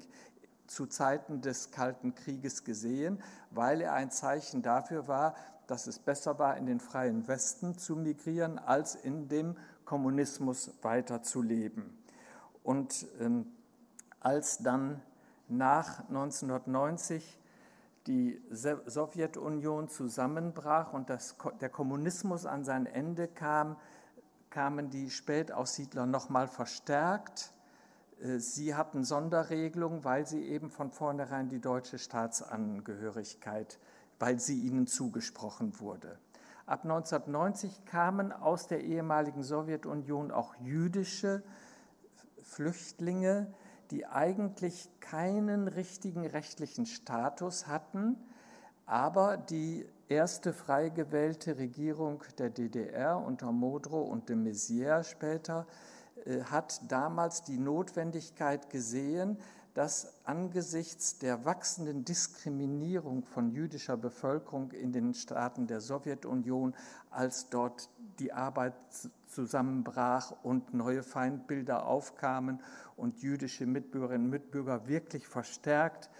zu 0.66 0.86
Zeiten 0.86 1.40
des 1.40 1.72
Kalten 1.72 2.14
Krieges 2.14 2.64
gesehen, 2.64 3.22
weil 3.50 3.80
er 3.80 3.94
ein 3.94 4.10
Zeichen 4.10 4.62
dafür 4.62 5.08
war, 5.08 5.34
dass 5.66 5.86
es 5.86 5.98
besser 5.98 6.38
war, 6.38 6.56
in 6.56 6.66
den 6.66 6.80
freien 6.80 7.26
Westen 7.26 7.78
zu 7.78 7.96
migrieren, 7.96 8.58
als 8.58 8.94
in 8.94 9.28
dem 9.28 9.56
Kommunismus 9.84 10.72
weiterzuleben. 10.82 11.98
Und 12.62 13.06
ähm, 13.20 13.46
als 14.20 14.58
dann 14.58 15.00
nach 15.48 16.00
1990 16.08 17.38
die 18.06 18.40
Sowjetunion 18.50 19.88
zusammenbrach 19.88 20.92
und 20.92 21.10
das, 21.10 21.36
der 21.60 21.68
Kommunismus 21.68 22.46
an 22.46 22.64
sein 22.64 22.86
Ende 22.86 23.28
kam, 23.28 23.76
kamen 24.50 24.90
die 24.90 25.10
Spätaussiedler 25.10 26.06
nochmal 26.06 26.48
verstärkt. 26.48 27.52
Äh, 28.20 28.38
sie 28.38 28.74
hatten 28.74 29.04
Sonderregelungen, 29.04 30.04
weil 30.04 30.26
sie 30.26 30.44
eben 30.44 30.70
von 30.70 30.90
vornherein 30.90 31.48
die 31.48 31.60
deutsche 31.60 31.98
Staatsangehörigkeit, 31.98 33.78
weil 34.18 34.38
sie 34.40 34.60
ihnen 34.60 34.86
zugesprochen 34.86 35.80
wurde. 35.80 36.18
Ab 36.66 36.84
1990 36.84 37.84
kamen 37.84 38.32
aus 38.32 38.68
der 38.68 38.84
ehemaligen 38.84 39.42
Sowjetunion 39.42 40.30
auch 40.30 40.54
jüdische 40.56 41.42
Flüchtlinge, 42.42 43.52
die 43.90 44.06
eigentlich 44.06 44.88
keinen 45.00 45.66
richtigen 45.66 46.24
rechtlichen 46.26 46.86
Status 46.86 47.66
hatten, 47.66 48.16
aber 48.86 49.36
die 49.36 49.88
erste 50.10 50.52
frei 50.52 50.88
gewählte 50.88 51.56
Regierung 51.56 52.24
der 52.36 52.50
DDR 52.50 53.16
unter 53.16 53.52
Modrow 53.52 54.10
und 54.10 54.28
de 54.28 54.36
Maizière 54.36 55.04
später 55.04 55.66
äh, 56.26 56.42
hat 56.42 56.80
damals 56.90 57.42
die 57.44 57.58
Notwendigkeit 57.58 58.70
gesehen, 58.70 59.38
dass 59.74 60.12
angesichts 60.24 61.20
der 61.20 61.44
wachsenden 61.44 62.04
Diskriminierung 62.04 63.24
von 63.24 63.52
jüdischer 63.52 63.96
Bevölkerung 63.96 64.72
in 64.72 64.90
den 64.92 65.14
Staaten 65.14 65.68
der 65.68 65.80
Sowjetunion, 65.80 66.74
als 67.10 67.48
dort 67.50 67.88
die 68.18 68.32
Arbeit 68.32 68.74
zusammenbrach 69.28 70.34
und 70.42 70.74
neue 70.74 71.04
Feindbilder 71.04 71.86
aufkamen 71.86 72.60
und 72.96 73.22
jüdische 73.22 73.64
Mitbürgerinnen 73.64 74.24
und 74.24 74.30
Mitbürger 74.30 74.88
wirklich 74.88 75.28
verstärkt 75.28 76.10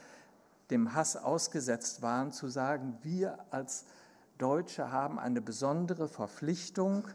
dem 0.71 0.95
Hass 0.95 1.17
ausgesetzt 1.17 2.03
waren, 2.03 2.33
zu 2.33 2.49
sagen, 2.49 2.99
wir 3.03 3.39
als 3.51 3.85
Deutsche 4.39 4.91
haben 4.91 5.19
eine 5.19 5.43
besondere 5.43 6.09
Verpflichtung, 6.09 7.07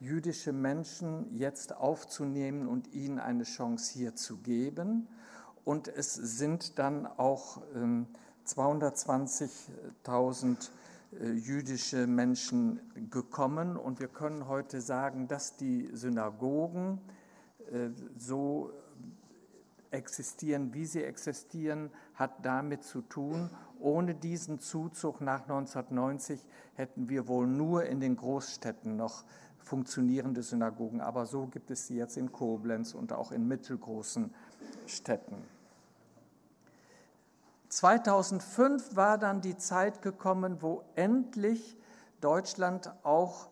jüdische 0.00 0.52
Menschen 0.52 1.32
jetzt 1.34 1.76
aufzunehmen 1.76 2.66
und 2.66 2.92
ihnen 2.92 3.20
eine 3.20 3.44
Chance 3.44 3.92
hier 3.92 4.16
zu 4.16 4.38
geben. 4.38 5.06
Und 5.64 5.86
es 5.88 6.14
sind 6.14 6.78
dann 6.78 7.06
auch 7.06 7.62
220.000 8.44 10.44
ähm, 10.44 10.56
äh, 11.20 11.32
jüdische 11.32 12.06
Menschen 12.06 12.80
gekommen. 13.10 13.76
Und 13.76 14.00
wir 14.00 14.08
können 14.08 14.48
heute 14.48 14.80
sagen, 14.80 15.28
dass 15.28 15.56
die 15.56 15.90
Synagogen 15.92 16.98
äh, 17.72 17.90
so 18.18 18.72
existieren, 19.94 20.74
wie 20.74 20.84
sie 20.84 21.02
existieren, 21.02 21.90
hat 22.14 22.44
damit 22.44 22.82
zu 22.82 23.00
tun. 23.00 23.48
Ohne 23.80 24.14
diesen 24.14 24.58
Zuzug 24.58 25.20
nach 25.20 25.42
1990 25.42 26.46
hätten 26.74 27.08
wir 27.08 27.28
wohl 27.28 27.46
nur 27.46 27.84
in 27.84 28.00
den 28.00 28.16
Großstädten 28.16 28.96
noch 28.96 29.24
funktionierende 29.58 30.42
Synagogen. 30.42 31.00
Aber 31.00 31.26
so 31.26 31.46
gibt 31.46 31.70
es 31.70 31.86
sie 31.86 31.96
jetzt 31.96 32.16
in 32.16 32.32
Koblenz 32.32 32.94
und 32.94 33.12
auch 33.12 33.32
in 33.32 33.48
mittelgroßen 33.48 34.34
Städten. 34.86 35.36
2005 37.68 38.94
war 38.94 39.18
dann 39.18 39.40
die 39.40 39.56
Zeit 39.56 40.02
gekommen, 40.02 40.58
wo 40.60 40.84
endlich 40.94 41.76
Deutschland 42.20 42.92
auch 43.02 43.48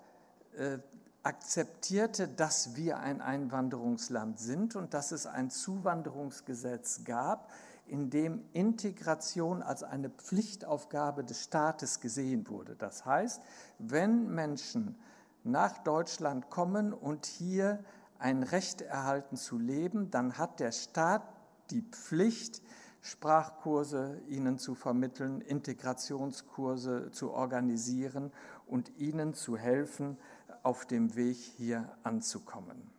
äh, 0.56 0.78
akzeptierte, 1.22 2.28
dass 2.28 2.76
wir 2.76 2.98
ein 2.98 3.20
Einwanderungsland 3.20 4.38
sind 4.38 4.76
und 4.76 4.94
dass 4.94 5.12
es 5.12 5.26
ein 5.26 5.50
Zuwanderungsgesetz 5.50 7.04
gab, 7.04 7.50
in 7.86 8.10
dem 8.10 8.42
Integration 8.52 9.62
als 9.62 9.82
eine 9.82 10.08
Pflichtaufgabe 10.08 11.24
des 11.24 11.44
Staates 11.44 12.00
gesehen 12.00 12.48
wurde. 12.48 12.74
Das 12.76 13.04
heißt, 13.04 13.42
wenn 13.78 14.34
Menschen 14.34 14.96
nach 15.44 15.78
Deutschland 15.78 16.48
kommen 16.50 16.92
und 16.92 17.26
hier 17.26 17.84
ein 18.18 18.42
Recht 18.44 18.82
erhalten 18.82 19.36
zu 19.36 19.58
leben, 19.58 20.10
dann 20.10 20.38
hat 20.38 20.60
der 20.60 20.72
Staat 20.72 21.22
die 21.70 21.82
Pflicht, 21.82 22.62
Sprachkurse 23.00 24.20
ihnen 24.28 24.58
zu 24.58 24.76
vermitteln, 24.76 25.40
Integrationskurse 25.40 27.10
zu 27.10 27.32
organisieren 27.32 28.30
und 28.66 28.96
ihnen 28.96 29.34
zu 29.34 29.56
helfen, 29.56 30.16
auf 30.62 30.86
dem 30.86 31.14
Weg 31.16 31.36
hier 31.36 31.88
anzukommen. 32.02 32.90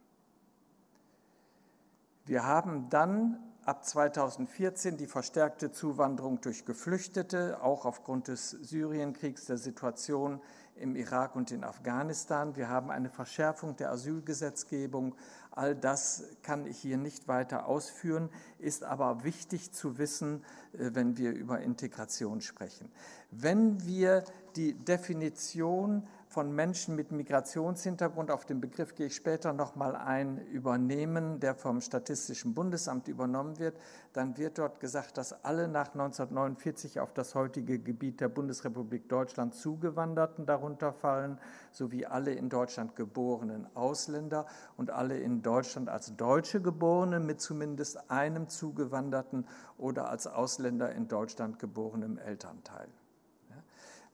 Wir 2.26 2.46
haben 2.46 2.90
dann 2.90 3.38
ab 3.66 3.86
2014 3.86 4.98
die 4.98 5.08
verstärkte 5.08 5.72
Zuwanderung 5.72 6.42
durch 6.42 6.66
Geflüchtete, 6.66 7.62
auch 7.62 7.86
aufgrund 7.86 8.28
des 8.28 8.52
Syrienkriegs, 8.52 9.46
der 9.46 9.58
Situation 9.58 10.42
im 10.76 10.96
Irak 10.96 11.36
und 11.36 11.52
in 11.52 11.64
Afghanistan. 11.64 12.56
Wir 12.56 12.70
haben 12.70 12.90
eine 12.90 13.10
Verschärfung 13.10 13.76
der 13.76 13.92
Asylgesetzgebung. 13.92 15.16
All 15.52 15.76
das 15.76 16.24
kann 16.42 16.66
ich 16.66 16.80
hier 16.80 16.98
nicht 16.98 17.28
weiter 17.28 17.68
ausführen, 17.68 18.30
ist 18.58 18.84
aber 18.84 19.24
wichtig 19.24 19.72
zu 19.72 19.98
wissen, 19.98 20.44
äh, 20.74 20.92
wenn 20.94 21.18
wir 21.18 21.32
über 21.32 21.60
Integration 21.60 22.42
sprechen. 22.42 22.92
Wenn 23.30 23.86
wir 23.86 24.24
die 24.56 24.74
Definition 24.74 26.08
von 26.34 26.52
Menschen 26.52 26.96
mit 26.96 27.12
Migrationshintergrund, 27.12 28.32
auf 28.32 28.46
den 28.46 28.60
Begriff 28.60 28.96
gehe 28.96 29.06
ich 29.06 29.16
später 29.16 29.54
nochmal 29.54 29.96
ein, 29.96 30.40
übernehmen, 30.48 31.40
der 31.40 31.54
vom 31.54 31.80
Statistischen 31.80 32.56
Bundesamt 32.56 33.08
übernommen 33.08 33.60
wird, 33.60 33.78
dann 34.14 34.36
wird 34.36 34.58
dort 34.58 34.80
gesagt, 34.80 35.20
dass 35.20 35.46
alle 35.46 35.68
nach 35.68 35.94
1949 35.94 37.00
auf 37.00 37.14
das 37.14 37.36
heutige 37.36 37.78
Gebiet 37.78 38.20
der 38.20 38.30
Bundesrepublik 38.30 39.08
Deutschland 39.10 39.54
zugewanderten 39.54 40.48
darunter 40.48 40.92
fallen, 40.92 41.40
sowie 41.72 42.08
alle 42.08 42.34
in 42.34 42.50
Deutschland 42.50 42.96
geborenen 42.96 43.68
Ausländer 43.76 44.48
und 44.76 44.90
alle 44.90 45.20
in 45.20 45.44
Deutschland 45.44 45.88
als 45.88 46.16
Deutsche 46.16 46.64
geborenen 46.64 47.28
mit 47.28 47.42
zumindest 47.42 48.10
einem 48.10 48.50
zugewanderten 48.50 49.46
oder 49.78 50.10
als 50.10 50.26
Ausländer 50.26 50.92
in 50.94 51.08
Deutschland 51.08 51.60
geborenem 51.60 52.18
Elternteil. 52.18 52.88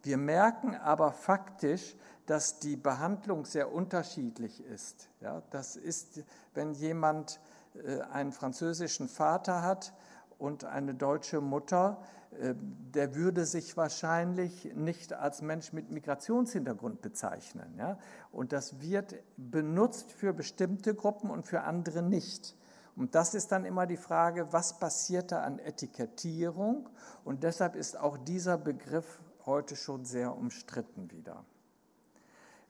Wir 0.03 0.17
merken 0.17 0.75
aber 0.75 1.11
faktisch, 1.11 1.95
dass 2.25 2.59
die 2.59 2.75
Behandlung 2.75 3.45
sehr 3.45 3.73
unterschiedlich 3.73 4.63
ist. 4.65 5.09
Ja, 5.19 5.41
das 5.49 5.75
ist, 5.75 6.23
wenn 6.53 6.73
jemand 6.73 7.39
äh, 7.83 8.01
einen 8.01 8.31
französischen 8.31 9.09
Vater 9.09 9.61
hat 9.63 9.93
und 10.37 10.63
eine 10.63 10.93
deutsche 10.93 11.41
Mutter, 11.41 12.01
äh, 12.39 12.53
der 12.55 13.15
würde 13.15 13.45
sich 13.45 13.75
wahrscheinlich 13.77 14.73
nicht 14.75 15.13
als 15.13 15.41
Mensch 15.41 15.73
mit 15.73 15.89
Migrationshintergrund 15.89 17.01
bezeichnen. 17.01 17.73
Ja? 17.77 17.97
Und 18.31 18.53
das 18.53 18.79
wird 18.81 19.15
benutzt 19.37 20.11
für 20.11 20.33
bestimmte 20.33 20.93
Gruppen 20.93 21.29
und 21.29 21.47
für 21.47 21.61
andere 21.61 22.01
nicht. 22.01 22.55
Und 22.95 23.15
das 23.15 23.33
ist 23.33 23.51
dann 23.51 23.65
immer 23.65 23.87
die 23.87 23.97
Frage, 23.97 24.51
was 24.51 24.77
passiert 24.77 25.31
da 25.31 25.41
an 25.41 25.57
Etikettierung? 25.59 26.89
Und 27.23 27.43
deshalb 27.43 27.75
ist 27.75 27.97
auch 27.97 28.17
dieser 28.17 28.57
Begriff 28.57 29.19
heute 29.46 29.75
schon 29.75 30.05
sehr 30.05 30.36
umstritten 30.36 31.12
wieder. 31.12 31.43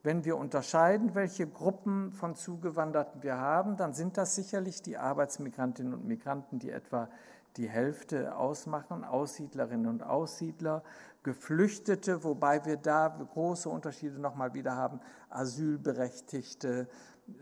Wenn 0.02 0.24
wir 0.24 0.38
unterscheiden, 0.38 1.14
welche 1.14 1.46
Gruppen 1.46 2.14
von 2.14 2.36
Zugewanderten 2.36 3.22
wir 3.22 3.38
haben, 3.38 3.76
dann 3.76 3.94
sind 3.94 4.18
das 4.18 4.36
sicherlich 4.36 4.82
die 4.82 4.98
Arbeitsmigrantinnen 4.98 5.94
und 5.94 6.06
Migranten, 6.06 6.58
die 6.58 6.70
etwa 6.72 7.10
die 7.58 7.68
Hälfte 7.68 8.36
ausmachen, 8.38 9.04
Aussiedlerinnen 9.04 9.88
und 9.88 10.04
Aussiedler, 10.04 10.84
Geflüchtete, 11.24 12.24
wobei 12.24 12.64
wir 12.66 12.78
da 12.78 13.10
große 13.10 13.68
Unterschiede 13.68 14.20
nochmal 14.20 14.54
wieder 14.54 14.76
haben, 14.76 15.02
Asylberechtigte, 15.30 16.88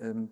ähm, 0.02 0.32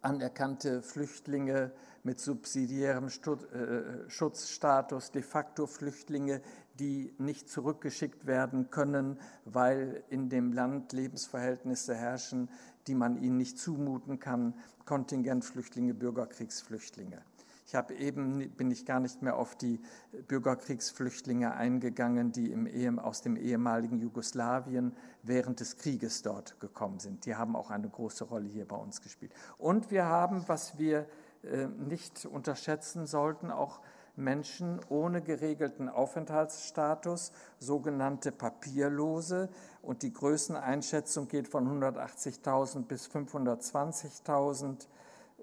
anerkannte 0.00 0.80
Flüchtlinge 0.80 1.72
mit 2.02 2.20
subsidiärem 2.20 3.08
äh, 3.08 4.08
Schutzstatus, 4.08 5.10
de 5.10 5.20
facto 5.20 5.66
Flüchtlinge, 5.66 6.40
die 6.80 7.14
nicht 7.18 7.48
zurückgeschickt 7.48 8.26
werden 8.26 8.70
können, 8.70 9.18
weil 9.44 10.02
in 10.08 10.30
dem 10.30 10.52
Land 10.52 10.92
Lebensverhältnisse 10.92 11.94
herrschen, 11.94 12.48
die 12.86 12.94
man 12.94 13.22
ihnen 13.22 13.36
nicht 13.36 13.58
zumuten 13.58 14.18
kann, 14.18 14.54
Kontingentflüchtlinge, 14.86 15.94
Bürgerkriegsflüchtlinge. 15.94 17.22
Ich 17.66 17.76
habe 17.76 17.94
eben, 17.94 18.50
bin 18.56 18.72
ich 18.72 18.84
gar 18.84 18.98
nicht 18.98 19.22
mehr 19.22 19.36
auf 19.36 19.54
die 19.54 19.78
Bürgerkriegsflüchtlinge 20.26 21.54
eingegangen, 21.54 22.32
die 22.32 22.50
im, 22.50 22.98
aus 22.98 23.22
dem 23.22 23.36
ehemaligen 23.36 24.00
Jugoslawien 24.00 24.96
während 25.22 25.60
des 25.60 25.76
Krieges 25.76 26.22
dort 26.22 26.58
gekommen 26.58 26.98
sind. 26.98 27.26
Die 27.26 27.36
haben 27.36 27.54
auch 27.54 27.70
eine 27.70 27.88
große 27.88 28.24
Rolle 28.24 28.48
hier 28.48 28.66
bei 28.66 28.74
uns 28.74 29.02
gespielt. 29.02 29.32
Und 29.56 29.92
wir 29.92 30.06
haben, 30.06 30.42
was 30.48 30.78
wir 30.78 31.06
äh, 31.44 31.68
nicht 31.68 32.26
unterschätzen 32.26 33.06
sollten, 33.06 33.52
auch 33.52 33.80
Menschen 34.20 34.80
ohne 34.88 35.22
geregelten 35.22 35.88
Aufenthaltsstatus, 35.88 37.32
sogenannte 37.58 38.30
Papierlose. 38.30 39.48
Und 39.82 40.02
die 40.02 40.12
Größeneinschätzung 40.12 41.26
geht 41.28 41.48
von 41.48 41.66
180.000 41.66 42.84
bis 42.84 43.08
520.000 43.08 44.86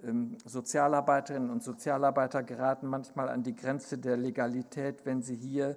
ähm, 0.03 0.37
Sozialarbeiterinnen 0.45 1.49
und 1.49 1.63
Sozialarbeiter 1.63 2.43
geraten 2.43 2.87
manchmal 2.87 3.29
an 3.29 3.43
die 3.43 3.55
Grenze 3.55 3.97
der 3.97 4.17
Legalität, 4.17 5.05
wenn 5.05 5.21
sie 5.21 5.35
hier 5.35 5.75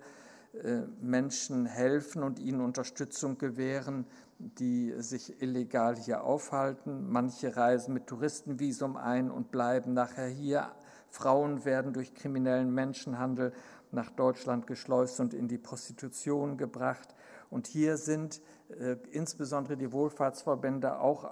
äh, 0.52 0.80
Menschen 1.00 1.66
helfen 1.66 2.23
und 2.23 2.38
ihnen 2.38 2.61
Unterstützung 2.61 3.38
gewähren, 3.38 4.04
die 4.38 4.92
sich 4.99 5.40
illegal 5.40 5.97
hier 5.97 6.25
aufhalten. 6.25 7.11
Manche 7.11 7.57
reisen 7.57 7.95
mit 7.95 8.07
Touristenvisum 8.07 8.97
ein 8.97 9.30
und 9.30 9.50
bleiben 9.50 9.95
nachher 9.95 10.26
hier. 10.26 10.71
Frauen 11.11 11.64
werden 11.64 11.93
durch 11.93 12.14
kriminellen 12.14 12.73
Menschenhandel 12.73 13.52
nach 13.93 14.11
Deutschland 14.11 14.67
geschleust 14.67 15.21
und 15.21 15.35
in 15.35 15.49
die 15.49 15.59
Prostitution 15.59 16.57
gebracht. 16.57 17.14
Und 17.50 17.67
hier 17.67 17.97
sind 17.97 18.40
äh, 18.69 18.97
insbesondere 19.11 19.76
die 19.76 19.93
Wohlfahrtsverbände 19.93 21.00
auch 21.00 21.31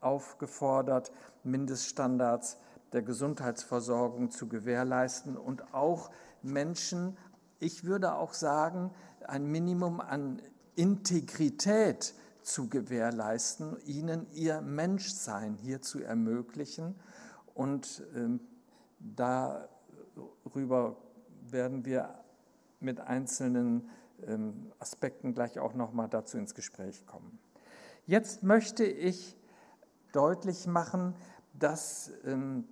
aufgefordert, 0.00 1.12
Mindeststandards 1.44 2.58
der 2.92 3.02
Gesundheitsversorgung 3.02 4.30
zu 4.30 4.48
gewährleisten 4.48 5.36
und 5.36 5.72
auch 5.72 6.10
Menschen, 6.42 7.16
ich 7.60 7.84
würde 7.84 8.14
auch 8.14 8.34
sagen, 8.34 8.90
ein 9.26 9.46
Minimum 9.46 10.00
an 10.00 10.42
Integrität 10.74 12.14
zu 12.42 12.68
gewährleisten, 12.68 13.76
ihnen 13.84 14.26
ihr 14.32 14.60
Menschsein 14.60 15.54
hier 15.54 15.82
zu 15.82 16.02
ermöglichen. 16.02 16.94
Und 17.54 18.02
ähm, 18.16 18.40
darüber 19.00 20.96
werden 21.42 21.84
wir 21.84 22.14
mit 22.80 23.00
einzelnen 23.00 23.88
ähm, 24.26 24.72
Aspekten 24.78 25.34
gleich 25.34 25.58
auch 25.58 25.74
noch 25.74 25.92
mal 25.92 26.08
dazu 26.08 26.38
ins 26.38 26.54
Gespräch 26.54 27.06
kommen. 27.06 27.38
Jetzt 28.06 28.42
möchte 28.42 28.84
ich 28.84 29.36
deutlich 30.12 30.66
machen, 30.66 31.14
dass 31.54 32.10
ähm, 32.24 32.64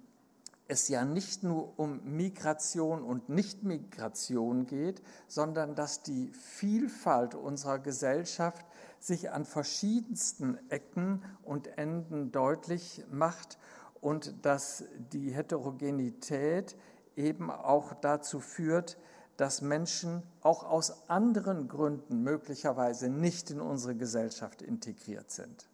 es 0.68 0.88
ja 0.88 1.04
nicht 1.04 1.42
nur 1.42 1.78
um 1.78 2.00
Migration 2.04 3.02
und 3.02 3.28
Nichtmigration 3.30 4.66
geht, 4.66 5.02
sondern 5.26 5.74
dass 5.74 6.02
die 6.02 6.30
Vielfalt 6.32 7.34
unserer 7.34 7.78
Gesellschaft 7.78 8.66
sich 9.00 9.30
an 9.30 9.44
verschiedensten 9.44 10.58
Ecken 10.68 11.22
und 11.42 11.78
Enden 11.78 12.32
deutlich 12.32 13.04
macht 13.10 13.58
und 14.00 14.44
dass 14.44 14.84
die 15.12 15.30
Heterogenität 15.30 16.76
eben 17.16 17.50
auch 17.50 17.94
dazu 17.94 18.40
führt, 18.40 18.98
dass 19.36 19.62
Menschen 19.62 20.22
auch 20.40 20.64
aus 20.64 21.08
anderen 21.08 21.68
Gründen 21.68 22.22
möglicherweise 22.22 23.08
nicht 23.08 23.50
in 23.50 23.60
unsere 23.60 23.94
Gesellschaft 23.94 24.62
integriert 24.62 25.30
sind. 25.30 25.68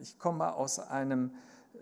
Ich 0.00 0.18
komme 0.18 0.54
aus 0.54 0.78
einem 0.78 1.32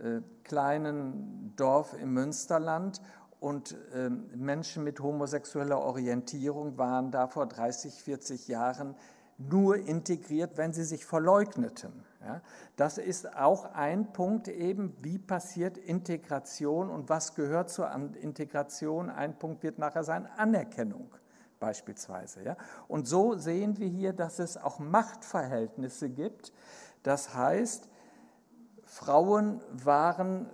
äh, 0.01 0.21
kleinen 0.45 1.55
Dorf 1.57 1.95
im 1.95 2.15
Münsterland 2.15 3.01
und 3.41 3.77
äh, 3.95 4.11
Menschen 4.11 4.83
mit 4.85 5.01
homosexueller 5.01 5.79
Orientierung 5.79 6.79
waren 6.79 7.11
da 7.11 7.29
vor 7.29 7.47
30, 7.47 8.03
40 8.03 8.49
Jahren 8.49 8.97
nur 9.39 9.77
integriert, 9.77 10.57
wenn 10.57 10.73
sie 10.73 10.85
sich 10.85 11.05
verleugneten. 11.07 12.05
Ja, 12.21 12.43
das 12.75 12.99
ist 12.99 13.37
auch 13.37 13.75
ein 13.75 14.13
Punkt 14.13 14.49
eben, 14.49 14.97
wie 15.03 15.19
passiert 15.19 15.79
Integration 15.79 16.91
und 16.91 17.09
was 17.09 17.37
gehört 17.37 17.71
zur 17.71 17.93
Integration. 18.21 19.09
Ein 19.09 19.39
Punkt 19.39 19.63
wird 19.63 19.79
nachher 19.79 20.03
sein 20.03 20.27
Anerkennung 20.37 21.15
beispielsweise. 21.61 22.43
Ja. 22.43 22.57
Und 22.89 23.07
so 23.07 23.37
sehen 23.37 23.79
wir 23.79 23.87
hier, 23.87 24.13
dass 24.13 24.41
es 24.41 24.57
auch 24.57 24.81
Machtverhältnisse 24.81 26.09
gibt, 26.09 26.53
das 27.05 27.35
heißt, 27.35 27.89
Frauen 28.85 29.61
waren 29.71 30.51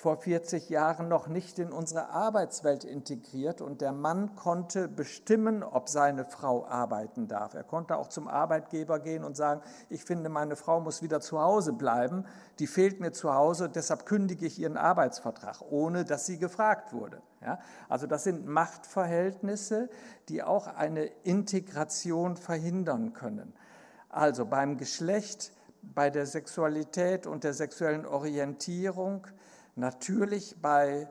vor 0.00 0.16
40 0.16 0.70
Jahren 0.70 1.08
noch 1.08 1.28
nicht 1.28 1.58
in 1.58 1.70
unsere 1.70 2.08
Arbeitswelt 2.08 2.84
integriert 2.84 3.60
und 3.60 3.82
der 3.82 3.92
Mann 3.92 4.34
konnte 4.34 4.88
bestimmen, 4.88 5.62
ob 5.62 5.90
seine 5.90 6.24
Frau 6.24 6.64
arbeiten 6.64 7.28
darf. 7.28 7.52
Er 7.52 7.64
konnte 7.64 7.98
auch 7.98 8.08
zum 8.08 8.26
Arbeitgeber 8.26 8.98
gehen 8.98 9.24
und 9.24 9.36
sagen, 9.36 9.60
ich 9.90 10.04
finde, 10.04 10.30
meine 10.30 10.56
Frau 10.56 10.80
muss 10.80 11.02
wieder 11.02 11.20
zu 11.20 11.38
Hause 11.38 11.74
bleiben, 11.74 12.24
die 12.60 12.66
fehlt 12.66 12.98
mir 12.98 13.12
zu 13.12 13.34
Hause, 13.34 13.68
deshalb 13.68 14.06
kündige 14.06 14.46
ich 14.46 14.58
ihren 14.58 14.78
Arbeitsvertrag, 14.78 15.60
ohne 15.68 16.06
dass 16.06 16.24
sie 16.24 16.38
gefragt 16.38 16.94
wurde. 16.94 17.20
Ja? 17.42 17.58
Also 17.90 18.06
das 18.06 18.24
sind 18.24 18.46
Machtverhältnisse, 18.46 19.90
die 20.30 20.42
auch 20.42 20.66
eine 20.66 21.04
Integration 21.24 22.38
verhindern 22.38 23.12
können. 23.12 23.52
Also 24.08 24.46
beim 24.46 24.78
Geschlecht 24.78 25.52
bei 25.82 26.08
der 26.08 26.24
Sexualität 26.24 27.26
und 27.26 27.44
der 27.44 27.52
sexuellen 27.52 28.06
Orientierung, 28.06 29.26
natürlich 29.76 30.56
bei 30.60 31.08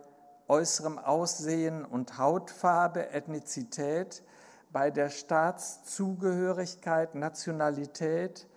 äußerem 0.47 0.97
Aussehen 0.97 1.85
und 1.85 2.17
Hautfarbe, 2.17 3.11
Ethnizität, 3.11 4.23
bei 4.71 4.91
der 4.91 5.09
Staatszugehörigkeit, 5.09 7.15
Nationalität. 7.15 8.47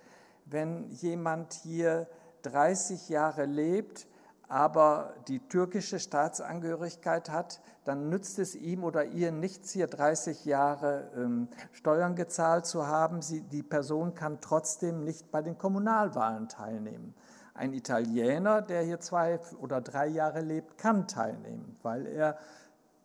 Wenn 0.45 0.91
jemand 0.91 1.55
hier 1.55 2.09
30 2.43 3.09
Jahre 3.09 3.45
lebt, 3.45 4.07
aber 4.49 5.15
die 5.29 5.39
türkische 5.49 5.99
Staatsangehörigkeit 5.99 7.31
hat, 7.31 7.63
dann 7.85 8.11
nützt 8.11 8.39
es 8.39 8.55
ihm 8.55 8.85
oder 8.85 9.07
ihr 9.07 9.33
nichts, 9.33 9.71
hier 9.71 9.87
30 9.87 10.45
Jahre 10.45 11.11
ähm, 11.17 11.49
Steuern 11.73 12.17
gezahlt 12.17 12.67
zu 12.67 12.87
haben. 12.87 13.23
Sie, 13.23 13.41
die 13.41 13.63
Person 13.63 14.15
kann 14.15 14.41
trotzdem 14.43 15.05
nicht 15.05 15.31
bei 15.31 15.41
den 15.41 15.57
Kommunalwahlen 15.57 16.49
teilnehmen. 16.49 17.15
Ein 17.55 17.73
Italiener, 17.75 18.63
der 18.63 18.83
hier 18.83 19.01
zwei 19.01 19.39
oder 19.61 19.81
drei 19.81 20.07
Jahre 20.07 20.41
lebt, 20.41 20.79
kann 20.79 21.07
teilnehmen, 21.07 21.77
weil 21.83 22.07
er 22.07 22.39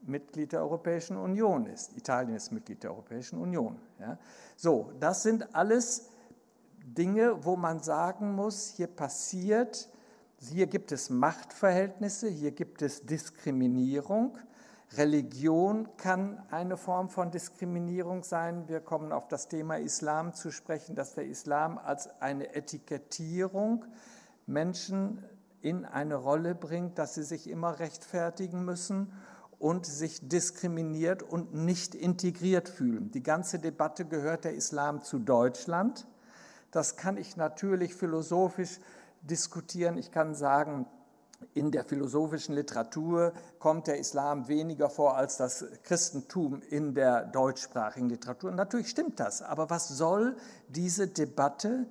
Mitglied 0.02 0.54
der 0.54 0.62
Europäischen 0.62 1.18
Union 1.18 1.66
ist. 1.66 1.98
Italien 1.98 2.36
ist 2.36 2.52
Mitglied 2.52 2.84
der 2.84 2.92
Europäischen 2.92 3.40
Union. 3.40 3.78
Ja. 4.00 4.18
So, 4.56 4.92
das 5.00 5.24
sind 5.24 5.54
alles 5.56 6.10
Dinge, 6.86 7.44
wo 7.44 7.58
man 7.58 7.82
sagen 7.82 8.34
muss, 8.34 8.70
hier 8.70 8.88
passiert 8.88 9.90
hier 10.40 10.68
gibt 10.68 10.92
es 10.92 11.10
Machtverhältnisse, 11.10 12.30
hier 12.30 12.52
gibt 12.52 12.84
es 12.84 13.06
Diskriminierung. 13.06 14.38
Religion 14.96 15.90
kann 15.98 16.42
eine 16.52 16.78
Form 16.78 17.10
von 17.10 17.32
Diskriminierung 17.32 18.24
sein. 18.24 18.68
Wir 18.68 18.80
kommen 18.80 19.12
auf 19.12 19.28
das 19.28 19.48
Thema 19.48 19.80
Islam 19.80 20.34
zu 20.34 20.52
sprechen, 20.52 20.96
dass 20.96 21.16
der 21.16 21.26
Islam 21.26 21.80
als 21.80 22.22
eine 22.22 22.54
Etikettierung 22.54 23.86
Menschen 24.48 25.24
in 25.62 25.86
eine 25.86 26.16
Rolle 26.16 26.56
bringt, 26.56 26.98
dass 26.98 27.16
sie 27.16 27.24
sich 27.24 27.50
immer 27.50 27.80
rechtfertigen 27.80 28.66
müssen 28.66 29.12
und 29.60 29.86
sich 29.86 30.28
diskriminiert 30.28 31.24
und 31.24 31.54
nicht 31.54 31.96
integriert 31.96 32.70
fühlen. 32.70 33.12
Die 33.12 33.24
ganze 33.24 33.60
Debatte 33.60 34.06
gehört 34.06 34.46
der 34.46 34.54
Islam 34.54 35.02
zu 35.02 35.20
Deutschland. 35.20 36.08
Das 36.72 36.96
kann 36.96 37.18
ich 37.18 37.38
natürlich 37.38 37.96
philosophisch 37.96 38.80
diskutieren. 39.22 39.98
Ich 39.98 40.12
kann 40.12 40.36
sagen, 40.36 40.86
in 41.54 41.72
der 41.72 41.84
philosophischen 41.84 42.56
Literatur 42.56 43.34
kommt 43.60 43.88
der 43.88 44.00
Islam 44.00 44.48
weniger 44.48 44.90
vor 44.90 45.18
als 45.18 45.38
das 45.38 45.66
Christentum 45.84 46.62
in 46.70 46.94
der 46.96 47.26
deutschsprachigen 47.26 48.10
Literatur. 48.10 48.52
natürlich 48.52 48.90
stimmt 48.90 49.20
das, 49.20 49.42
aber 49.42 49.70
was 49.70 49.88
soll 49.88 50.36
diese 50.68 51.08
Debatte 51.08 51.86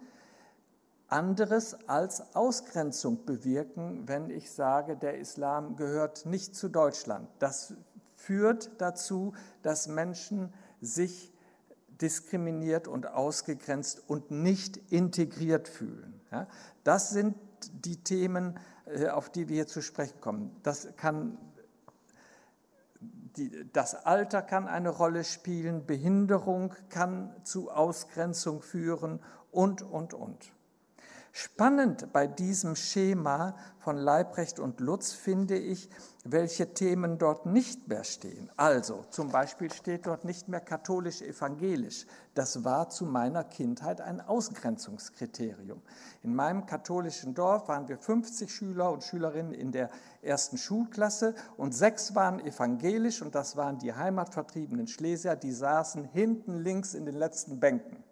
anderes 1.09 1.77
als 1.89 2.35
Ausgrenzung 2.35 3.25
bewirken, 3.25 4.07
wenn 4.07 4.31
ich 4.31 4.51
sage, 4.51 4.97
der 4.97 5.19
Islam 5.19 5.77
gehört 5.77 6.27
nicht 6.27 6.57
zu 6.57 6.69
Deutschland. 6.69 7.29
Das 7.39 7.75
führt 8.17 8.71
dazu, 8.79 9.35
dass 9.63 9.87
Menschen 9.89 10.53
sich 10.81 11.33
diskriminiert 12.01 12.89
und 12.89 13.07
ausgegrenzt 13.07 14.03
und 14.07 14.31
nicht 14.31 14.77
integriert 14.93 15.69
fühlen. 15.69 16.21
Das 16.85 17.11
sind 17.11 17.37
die 17.73 18.03
Themen, 18.03 18.59
äh, 18.85 19.09
auf 19.09 19.31
die 19.31 19.49
wir 19.49 19.57
hier 19.57 19.67
zu 19.67 19.81
sprechen 19.81 20.21
kommen. 20.21 20.55
Das 20.63 20.89
kann 20.97 21.39
das 23.73 23.95
Alter 23.95 24.41
kann 24.41 24.67
eine 24.67 24.89
Rolle 24.89 25.23
spielen, 25.23 25.85
Behinderung 25.85 26.73
kann 26.89 27.35
zu 27.45 27.71
Ausgrenzung 27.71 28.63
führen 28.63 29.21
und, 29.51 29.83
und, 29.83 30.15
und. 30.15 30.53
Spannend 31.39 32.15
bei 32.15 32.27
diesem 32.27 32.77
Schema 32.77 33.57
von 33.77 33.99
Leibrecht 33.99 34.59
und 34.59 34.81
Lutz 34.81 35.13
finde 35.13 35.59
ich, 35.59 35.91
welche 36.25 36.73
Themen 36.73 37.19
dort 37.19 37.45
nicht 37.45 37.89
mehr 37.89 38.05
stehen. 38.05 38.49
Also 38.57 39.05
zum 39.11 39.31
Beispiel 39.31 39.71
steht 39.71 40.07
dort 40.07 40.25
nicht 40.25 40.49
mehr 40.49 40.63
katholisch-evangelisch. 40.63 42.07
Das 42.33 42.65
war 42.65 42.89
zu 42.89 43.05
meiner 43.05 43.45
Kindheit 43.45 44.01
ein 44.01 44.23
Ausgrenzungskriterium. 44.23 45.83
In 46.23 46.35
meinem 46.35 46.65
katholischen 46.65 47.35
Dorf 47.35 47.69
waren 47.69 47.87
wir 47.87 47.99
50 47.99 48.51
Schüler 48.51 48.91
und 48.91 49.05
Schülerinnen 49.05 49.53
in 49.53 49.73
der 49.73 49.91
ersten 50.23 50.57
Schulklasse 50.57 51.35
und 51.59 51.75
sechs 51.75 52.15
waren 52.15 52.41
evangelisch 52.41 53.21
und 53.21 53.35
das 53.35 53.59
waren 53.59 53.77
die 53.77 53.93
heimatvertriebenen 53.93 54.87
Schlesier, 54.87 55.37
die 55.37 55.53
saßen 55.53 56.03
hinten 56.03 56.57
links 56.57 56.95
in 56.95 57.05
den 57.05 57.17
letzten 57.17 57.61
Bänken. 57.61 58.06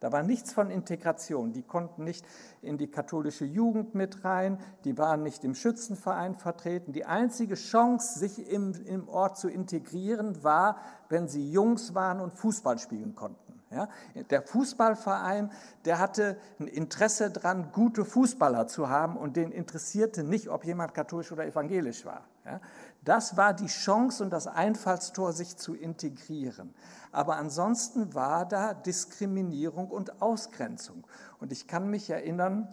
Da 0.00 0.10
war 0.12 0.22
nichts 0.22 0.52
von 0.52 0.70
Integration. 0.70 1.52
Die 1.52 1.62
konnten 1.62 2.04
nicht 2.04 2.24
in 2.62 2.78
die 2.78 2.90
katholische 2.90 3.44
Jugend 3.44 3.94
mit 3.94 4.24
rein, 4.24 4.58
die 4.84 4.96
waren 4.96 5.22
nicht 5.22 5.44
im 5.44 5.54
Schützenverein 5.54 6.34
vertreten. 6.34 6.92
Die 6.92 7.04
einzige 7.04 7.54
Chance, 7.54 8.18
sich 8.18 8.50
im, 8.50 8.72
im 8.86 9.08
Ort 9.08 9.36
zu 9.36 9.48
integrieren, 9.48 10.42
war, 10.42 10.78
wenn 11.10 11.28
sie 11.28 11.50
Jungs 11.50 11.94
waren 11.94 12.20
und 12.20 12.32
Fußball 12.32 12.78
spielen 12.78 13.14
konnten. 13.14 13.50
Ja, 13.72 13.88
der 14.30 14.42
Fußballverein, 14.42 15.52
der 15.84 16.00
hatte 16.00 16.36
ein 16.58 16.66
Interesse 16.66 17.30
daran, 17.30 17.70
gute 17.70 18.04
Fußballer 18.04 18.66
zu 18.66 18.88
haben 18.88 19.16
und 19.16 19.36
den 19.36 19.52
interessierte 19.52 20.24
nicht, 20.24 20.48
ob 20.48 20.64
jemand 20.64 20.92
katholisch 20.92 21.30
oder 21.30 21.46
evangelisch 21.46 22.04
war. 22.04 22.24
Ja, 22.44 22.60
das 23.04 23.36
war 23.36 23.54
die 23.54 23.68
Chance 23.68 24.24
und 24.24 24.30
das 24.30 24.48
Einfallstor, 24.48 25.32
sich 25.32 25.56
zu 25.56 25.74
integrieren. 25.74 26.74
Aber 27.12 27.36
ansonsten 27.36 28.14
war 28.14 28.46
da 28.46 28.74
Diskriminierung 28.74 29.90
und 29.90 30.22
Ausgrenzung. 30.22 31.06
Und 31.40 31.52
ich 31.52 31.66
kann 31.66 31.90
mich 31.90 32.10
erinnern, 32.10 32.68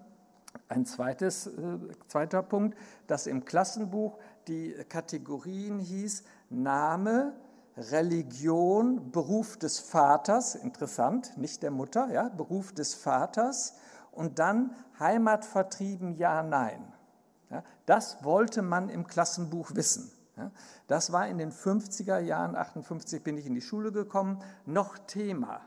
ein 0.70 0.86
zweites, 0.86 1.48
äh, 1.48 1.52
zweiter 2.08 2.44
Punkt, 2.44 2.78
dass 3.08 3.28
im 3.28 3.46
Klassenbuch 3.46 4.18
die 4.48 4.74
Kategorien 4.90 5.80
hieß 5.80 6.24
Name, 6.50 7.34
Religion, 7.78 9.12
Beruf 9.12 9.58
des 9.58 9.80
Vaters, 9.80 10.56
interessant, 10.56 11.38
nicht 11.38 11.62
der 11.62 11.72
Mutter, 11.72 12.12
ja, 12.12 12.30
Beruf 12.30 12.74
des 12.74 12.96
Vaters 12.96 13.76
und 14.12 14.40
dann 14.40 14.74
Heimatvertrieben, 15.00 16.16
ja, 16.16 16.42
nein. 16.42 16.92
Ja, 17.50 17.64
das 17.86 18.24
wollte 18.24 18.62
man 18.62 18.90
im 18.90 19.06
Klassenbuch 19.06 19.76
wissen. 19.76 20.12
Das 20.88 21.12
war 21.12 21.28
in 21.28 21.38
den 21.38 21.52
50er 21.52 22.20
Jahren, 22.20 22.56
58 22.56 23.24
bin 23.24 23.38
ich 23.38 23.46
in 23.46 23.56
die 23.56 23.62
Schule 23.62 23.92
gekommen, 23.92 24.42
noch 24.66 24.98
Thema. 24.98 25.62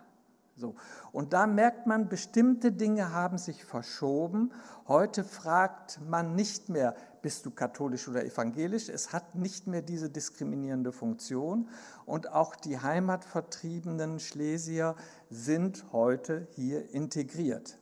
So. 0.56 0.74
Und 1.12 1.33
da 1.33 1.46
merkt 1.46 1.87
man, 1.87 2.09
bestimmte 2.09 2.70
Dinge 2.70 3.12
haben 3.12 3.38
sich 3.38 3.64
verschoben. 3.64 4.52
Heute 4.87 5.24
fragt 5.24 6.00
man 6.06 6.35
nicht 6.35 6.68
mehr, 6.68 6.94
bist 7.22 7.46
du 7.46 7.50
katholisch 7.50 8.09
oder 8.09 8.24
evangelisch? 8.24 8.88
Es 8.88 9.12
hat 9.12 9.35
nicht 9.35 9.66
mehr 9.66 9.80
diese 9.80 10.11
diskriminierende 10.11 10.92
Funktion. 10.92 11.68
Und 12.04 12.33
auch 12.33 12.56
die 12.56 12.78
heimatvertriebenen 12.78 14.20
Schlesier 14.20 14.96
sind 15.30 15.87
heute 15.92 16.46
hier 16.50 16.90
integriert. 16.90 17.78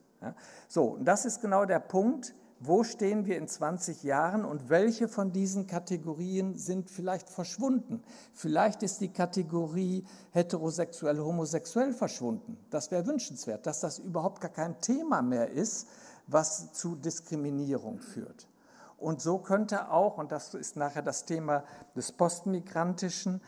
So, 0.69 0.85
und 0.85 1.05
das 1.05 1.25
ist 1.25 1.41
genau 1.41 1.65
der 1.65 1.81
Punkt 1.81 2.35
wo 2.61 2.83
stehen 2.83 3.27
wir 3.27 3.39
in 3.39 3.47
20 3.47 4.03
Jahren 4.03 4.45
und 4.45 4.69
welche 4.69 5.09
von 5.09 5.33
diesen 5.33 5.67
Kategorien 5.67 6.57
sind 6.57 6.91
vielleicht 6.91 7.31
verschwunden. 7.31 8.03
Vielleicht 8.33 8.83
ist 8.83 9.01
die 9.01 9.13
Kategorie 9.13 10.05
heterosexuell, 10.33 11.19
homosexuell 11.19 11.93
verschwunden. 11.93 12.59
Das 12.71 12.91
wäre 12.91 13.07
wünschenswert, 13.07 13.67
dass 13.67 13.81
das 13.81 13.99
überhaupt 13.99 14.41
gar 14.41 14.51
kein 14.51 14.81
Thema 14.81 15.23
mehr 15.23 15.51
ist, 15.51 15.87
was 16.27 16.73
zu 16.73 16.97
Diskriminierung 16.97 18.01
führt. 18.01 18.49
Und 18.97 19.21
so 19.21 19.39
könnte 19.39 19.91
auch, 19.91 20.19
und 20.19 20.33
das 20.33 20.55
ist 20.55 20.77
nachher 20.77 21.03
das 21.03 21.25
Thema 21.25 21.63
des 21.95 22.11
Postmigrantischen, 22.11 23.41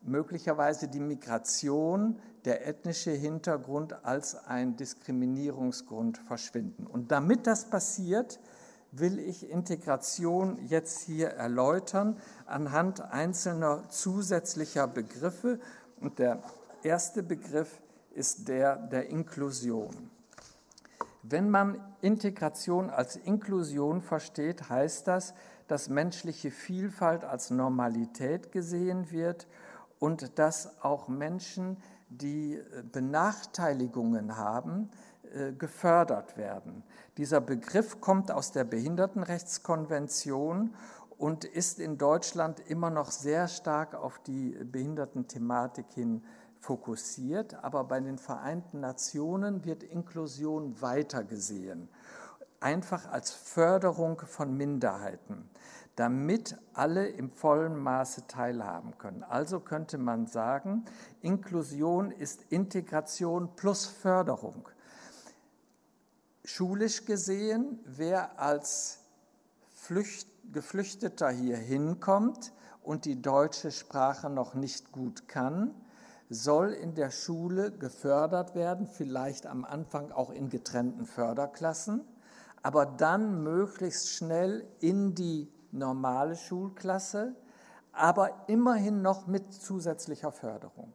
möglicherweise 0.00 0.88
die 0.88 1.00
Migration, 1.00 2.18
der 2.44 2.66
ethnische 2.66 3.10
Hintergrund 3.10 4.04
als 4.04 4.34
ein 4.34 4.76
Diskriminierungsgrund 4.76 6.18
verschwinden. 6.18 6.86
Und 6.86 7.10
damit 7.10 7.46
das 7.46 7.66
passiert, 7.66 8.38
will 8.98 9.18
ich 9.18 9.50
Integration 9.50 10.58
jetzt 10.66 11.00
hier 11.02 11.28
erläutern 11.28 12.16
anhand 12.46 13.00
einzelner 13.00 13.88
zusätzlicher 13.88 14.86
Begriffe. 14.86 15.58
Und 16.00 16.18
der 16.18 16.42
erste 16.82 17.22
Begriff 17.22 17.80
ist 18.14 18.48
der 18.48 18.76
der 18.76 19.08
Inklusion. 19.08 20.10
Wenn 21.22 21.50
man 21.50 21.80
Integration 22.02 22.90
als 22.90 23.16
Inklusion 23.16 24.02
versteht, 24.02 24.68
heißt 24.68 25.08
das, 25.08 25.34
dass 25.68 25.88
menschliche 25.88 26.50
Vielfalt 26.50 27.24
als 27.24 27.50
Normalität 27.50 28.52
gesehen 28.52 29.10
wird 29.10 29.48
und 29.98 30.38
dass 30.38 30.82
auch 30.82 31.08
Menschen, 31.08 31.78
die 32.18 32.60
Benachteiligungen 32.92 34.36
haben, 34.36 34.90
äh, 35.34 35.52
gefördert 35.52 36.36
werden. 36.36 36.82
Dieser 37.16 37.40
Begriff 37.40 38.00
kommt 38.00 38.30
aus 38.30 38.52
der 38.52 38.64
Behindertenrechtskonvention 38.64 40.74
und 41.18 41.44
ist 41.44 41.80
in 41.80 41.98
Deutschland 41.98 42.60
immer 42.68 42.90
noch 42.90 43.10
sehr 43.10 43.48
stark 43.48 43.94
auf 43.94 44.20
die 44.20 44.50
Behindertenthematik 44.50 45.86
hin 45.92 46.22
fokussiert, 46.60 47.54
aber 47.62 47.84
bei 47.84 48.00
den 48.00 48.18
Vereinten 48.18 48.80
Nationen 48.80 49.64
wird 49.64 49.82
Inklusion 49.82 50.80
weiter 50.80 51.24
gesehen, 51.24 51.88
einfach 52.60 53.10
als 53.10 53.32
Förderung 53.32 54.20
von 54.20 54.56
Minderheiten, 54.56 55.50
damit 55.96 56.56
alle 56.72 57.06
im 57.06 57.30
vollen 57.30 57.76
Maße 57.76 58.26
teilhaben 58.26 58.98
können. 58.98 59.22
Also 59.22 59.60
könnte 59.60 59.98
man 59.98 60.26
sagen, 60.26 60.84
Inklusion 61.20 62.10
ist 62.10 62.42
Integration 62.50 63.54
plus 63.54 63.86
Förderung. 63.86 64.68
Schulisch 66.44 67.04
gesehen, 67.04 67.78
wer 67.84 68.38
als 68.40 69.00
Flücht, 69.74 70.28
Geflüchteter 70.52 71.30
hier 71.30 71.56
hinkommt 71.56 72.52
und 72.82 73.06
die 73.06 73.22
deutsche 73.22 73.70
Sprache 73.70 74.28
noch 74.28 74.54
nicht 74.54 74.92
gut 74.92 75.26
kann, 75.28 75.74
soll 76.28 76.72
in 76.72 76.94
der 76.94 77.10
Schule 77.10 77.70
gefördert 77.70 78.54
werden, 78.54 78.86
vielleicht 78.86 79.46
am 79.46 79.64
Anfang 79.64 80.10
auch 80.10 80.30
in 80.30 80.48
getrennten 80.48 81.06
Förderklassen, 81.06 82.02
aber 82.62 82.86
dann 82.86 83.42
möglichst 83.42 84.10
schnell 84.10 84.66
in 84.80 85.14
die 85.14 85.50
normale 85.74 86.36
Schulklasse, 86.36 87.34
aber 87.92 88.30
immerhin 88.48 89.02
noch 89.02 89.26
mit 89.26 89.52
zusätzlicher 89.52 90.32
Förderung. 90.32 90.92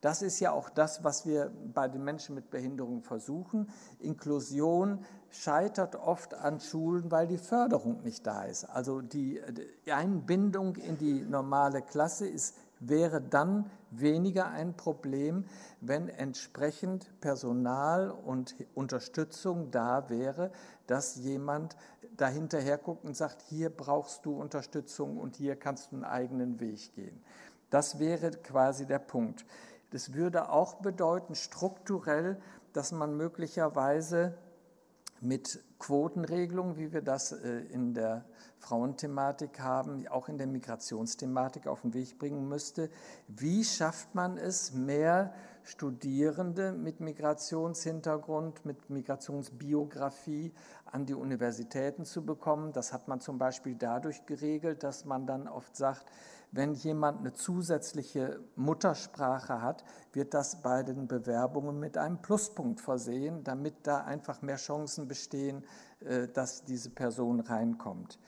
Das 0.00 0.22
ist 0.22 0.38
ja 0.38 0.52
auch 0.52 0.70
das, 0.70 1.02
was 1.02 1.26
wir 1.26 1.50
bei 1.74 1.88
den 1.88 2.04
Menschen 2.04 2.36
mit 2.36 2.50
Behinderung 2.50 3.02
versuchen. 3.02 3.68
Inklusion 3.98 5.04
scheitert 5.28 5.96
oft 5.96 6.34
an 6.34 6.60
Schulen, 6.60 7.10
weil 7.10 7.26
die 7.26 7.38
Förderung 7.38 8.02
nicht 8.02 8.24
da 8.24 8.44
ist. 8.44 8.64
Also 8.64 9.00
die 9.00 9.40
Einbindung 9.90 10.76
in 10.76 10.98
die 10.98 11.22
normale 11.22 11.82
Klasse 11.82 12.28
ist, 12.28 12.54
wäre 12.80 13.20
dann 13.20 13.68
weniger 13.90 14.48
ein 14.50 14.76
Problem, 14.76 15.46
wenn 15.80 16.08
entsprechend 16.08 17.10
Personal 17.20 18.10
und 18.10 18.54
Unterstützung 18.74 19.72
da 19.72 20.08
wäre, 20.08 20.52
dass 20.86 21.16
jemand 21.16 21.76
dahinterher 22.18 22.76
guckt 22.76 23.04
und 23.04 23.16
sagt, 23.16 23.42
hier 23.48 23.70
brauchst 23.70 24.26
du 24.26 24.38
Unterstützung 24.38 25.16
und 25.16 25.36
hier 25.36 25.56
kannst 25.56 25.92
du 25.92 25.96
einen 25.96 26.04
eigenen 26.04 26.60
Weg 26.60 26.94
gehen. 26.94 27.22
Das 27.70 27.98
wäre 27.98 28.30
quasi 28.32 28.86
der 28.86 28.98
Punkt. 28.98 29.46
Das 29.90 30.12
würde 30.12 30.50
auch 30.50 30.74
bedeuten, 30.74 31.34
strukturell, 31.34 32.40
dass 32.72 32.92
man 32.92 33.16
möglicherweise 33.16 34.36
mit 35.20 35.60
Quotenregelungen, 35.78 36.76
wie 36.76 36.92
wir 36.92 37.02
das 37.02 37.32
äh, 37.32 37.60
in 37.70 37.94
der 37.94 38.24
Frauenthematik 38.58 39.60
haben, 39.60 40.06
auch 40.08 40.28
in 40.28 40.38
der 40.38 40.46
Migrationsthematik 40.46 41.66
auf 41.66 41.82
den 41.82 41.94
Weg 41.94 42.18
bringen 42.18 42.48
müsste. 42.48 42.90
Wie 43.28 43.64
schafft 43.64 44.14
man 44.14 44.36
es, 44.36 44.72
mehr 44.72 45.34
Studierende 45.68 46.72
mit 46.72 47.00
Migrationshintergrund, 47.00 48.64
mit 48.64 48.88
Migrationsbiografie 48.88 50.54
an 50.86 51.04
die 51.04 51.12
Universitäten 51.12 52.06
zu 52.06 52.24
bekommen. 52.24 52.72
Das 52.72 52.94
hat 52.94 53.06
man 53.06 53.20
zum 53.20 53.36
Beispiel 53.36 53.74
dadurch 53.74 54.24
geregelt, 54.24 54.82
dass 54.82 55.04
man 55.04 55.26
dann 55.26 55.46
oft 55.46 55.76
sagt, 55.76 56.06
wenn 56.52 56.72
jemand 56.72 57.20
eine 57.20 57.34
zusätzliche 57.34 58.40
Muttersprache 58.56 59.60
hat, 59.60 59.84
wird 60.14 60.32
das 60.32 60.62
bei 60.62 60.82
den 60.82 61.06
Bewerbungen 61.06 61.78
mit 61.78 61.98
einem 61.98 62.22
Pluspunkt 62.22 62.80
versehen, 62.80 63.44
damit 63.44 63.74
da 63.82 63.98
einfach 64.04 64.40
mehr 64.40 64.56
Chancen 64.56 65.06
bestehen, 65.06 65.62
äh, 66.00 66.28
dass 66.28 66.64
diese 66.64 66.88
Person 66.88 67.40
reinkommt. 67.40 68.18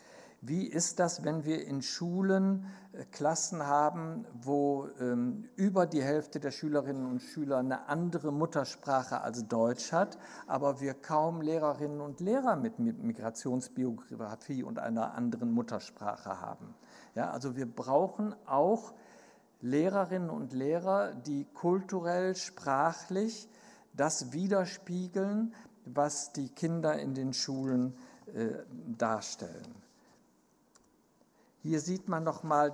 Wie 0.42 0.66
ist 0.66 0.98
das, 0.98 1.22
wenn 1.22 1.44
wir 1.44 1.66
in 1.66 1.82
Schulen 1.82 2.64
äh, 2.92 3.04
Klassen 3.04 3.66
haben, 3.66 4.24
wo 4.32 4.88
ähm, 4.98 5.50
über 5.56 5.84
die 5.86 6.02
Hälfte 6.02 6.40
der 6.40 6.50
Schülerinnen 6.50 7.04
und 7.04 7.20
Schüler 7.20 7.58
eine 7.58 7.88
andere 7.88 8.32
Muttersprache 8.32 9.20
als 9.20 9.46
Deutsch 9.48 9.92
hat, 9.92 10.16
aber 10.46 10.80
wir 10.80 10.94
kaum 10.94 11.42
Lehrerinnen 11.42 12.00
und 12.00 12.20
Lehrer 12.20 12.56
mit 12.56 12.78
Migrationsbiografie 12.78 14.62
und 14.62 14.78
einer 14.78 15.12
anderen 15.12 15.52
Muttersprache 15.52 16.40
haben? 16.40 16.74
Ja, 17.14 17.30
also 17.32 17.54
wir 17.54 17.66
brauchen 17.66 18.34
auch 18.46 18.94
Lehrerinnen 19.60 20.30
und 20.30 20.54
Lehrer, 20.54 21.14
die 21.14 21.44
kulturell, 21.52 22.34
sprachlich 22.34 23.46
das 23.92 24.32
widerspiegeln, 24.32 25.54
was 25.84 26.32
die 26.32 26.48
Kinder 26.48 26.98
in 26.98 27.12
den 27.12 27.34
Schulen 27.34 27.94
äh, 28.34 28.62
darstellen. 28.96 29.79
Hier 31.62 31.80
sieht 31.80 32.08
man 32.08 32.24
nochmal 32.24 32.72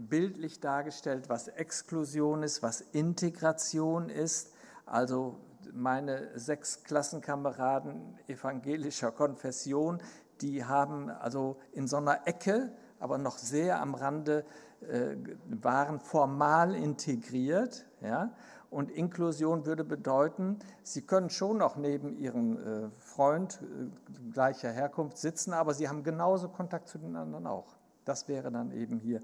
bildlich 0.00 0.60
dargestellt, 0.60 1.30
was 1.30 1.48
Exklusion 1.48 2.42
ist, 2.42 2.62
was 2.62 2.82
Integration 2.82 4.10
ist. 4.10 4.52
Also 4.84 5.40
meine 5.72 6.38
sechs 6.38 6.84
Klassenkameraden 6.84 8.18
evangelischer 8.26 9.12
Konfession, 9.12 10.02
die 10.42 10.62
haben 10.64 11.08
also 11.08 11.56
in 11.72 11.86
so 11.86 11.96
einer 11.96 12.26
Ecke, 12.26 12.70
aber 12.98 13.16
noch 13.16 13.38
sehr 13.38 13.80
am 13.80 13.94
Rande, 13.94 14.44
äh, 14.82 15.16
waren 15.48 16.00
formal 16.00 16.74
integriert. 16.74 17.86
Ja? 18.02 18.34
Und 18.70 18.90
Inklusion 18.90 19.66
würde 19.66 19.82
bedeuten, 19.82 20.60
sie 20.84 21.02
können 21.02 21.28
schon 21.28 21.58
noch 21.58 21.76
neben 21.76 22.16
ihrem 22.16 22.56
äh, 22.56 22.90
Freund 22.98 23.60
äh, 23.62 24.32
gleicher 24.32 24.70
Herkunft 24.70 25.18
sitzen, 25.18 25.52
aber 25.52 25.74
sie 25.74 25.88
haben 25.88 26.04
genauso 26.04 26.48
Kontakt 26.48 26.88
zu 26.88 26.98
den 26.98 27.16
anderen 27.16 27.48
auch. 27.48 27.76
Das 28.04 28.28
wäre 28.28 28.52
dann 28.52 28.70
eben 28.70 28.98
hier 28.98 29.20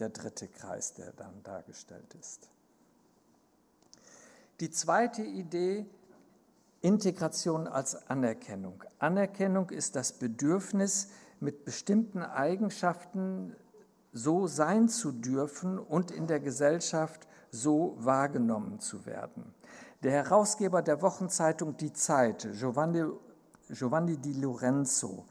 der 0.00 0.08
dritte 0.10 0.48
Kreis, 0.48 0.94
der 0.94 1.12
dann 1.12 1.42
dargestellt 1.44 2.14
ist. 2.18 2.48
Die 4.60 4.70
zweite 4.70 5.22
Idee, 5.22 5.86
Integration 6.80 7.68
als 7.68 8.08
Anerkennung. 8.08 8.82
Anerkennung 8.98 9.70
ist 9.70 9.94
das 9.94 10.12
Bedürfnis, 10.12 11.08
mit 11.40 11.64
bestimmten 11.64 12.22
Eigenschaften 12.22 13.54
so 14.12 14.48
sein 14.48 14.88
zu 14.88 15.12
dürfen 15.12 15.78
und 15.78 16.10
in 16.10 16.26
der 16.26 16.40
Gesellschaft 16.40 17.28
so 17.50 17.96
wahrgenommen 17.98 18.80
zu 18.80 19.06
werden. 19.06 19.54
Der 20.02 20.12
Herausgeber 20.12 20.82
der 20.82 21.02
Wochenzeitung 21.02 21.76
Die 21.76 21.92
Zeit, 21.92 22.48
Giovanni, 22.52 23.04
Giovanni 23.68 24.16
Di 24.16 24.34
Lorenzo, 24.34 25.26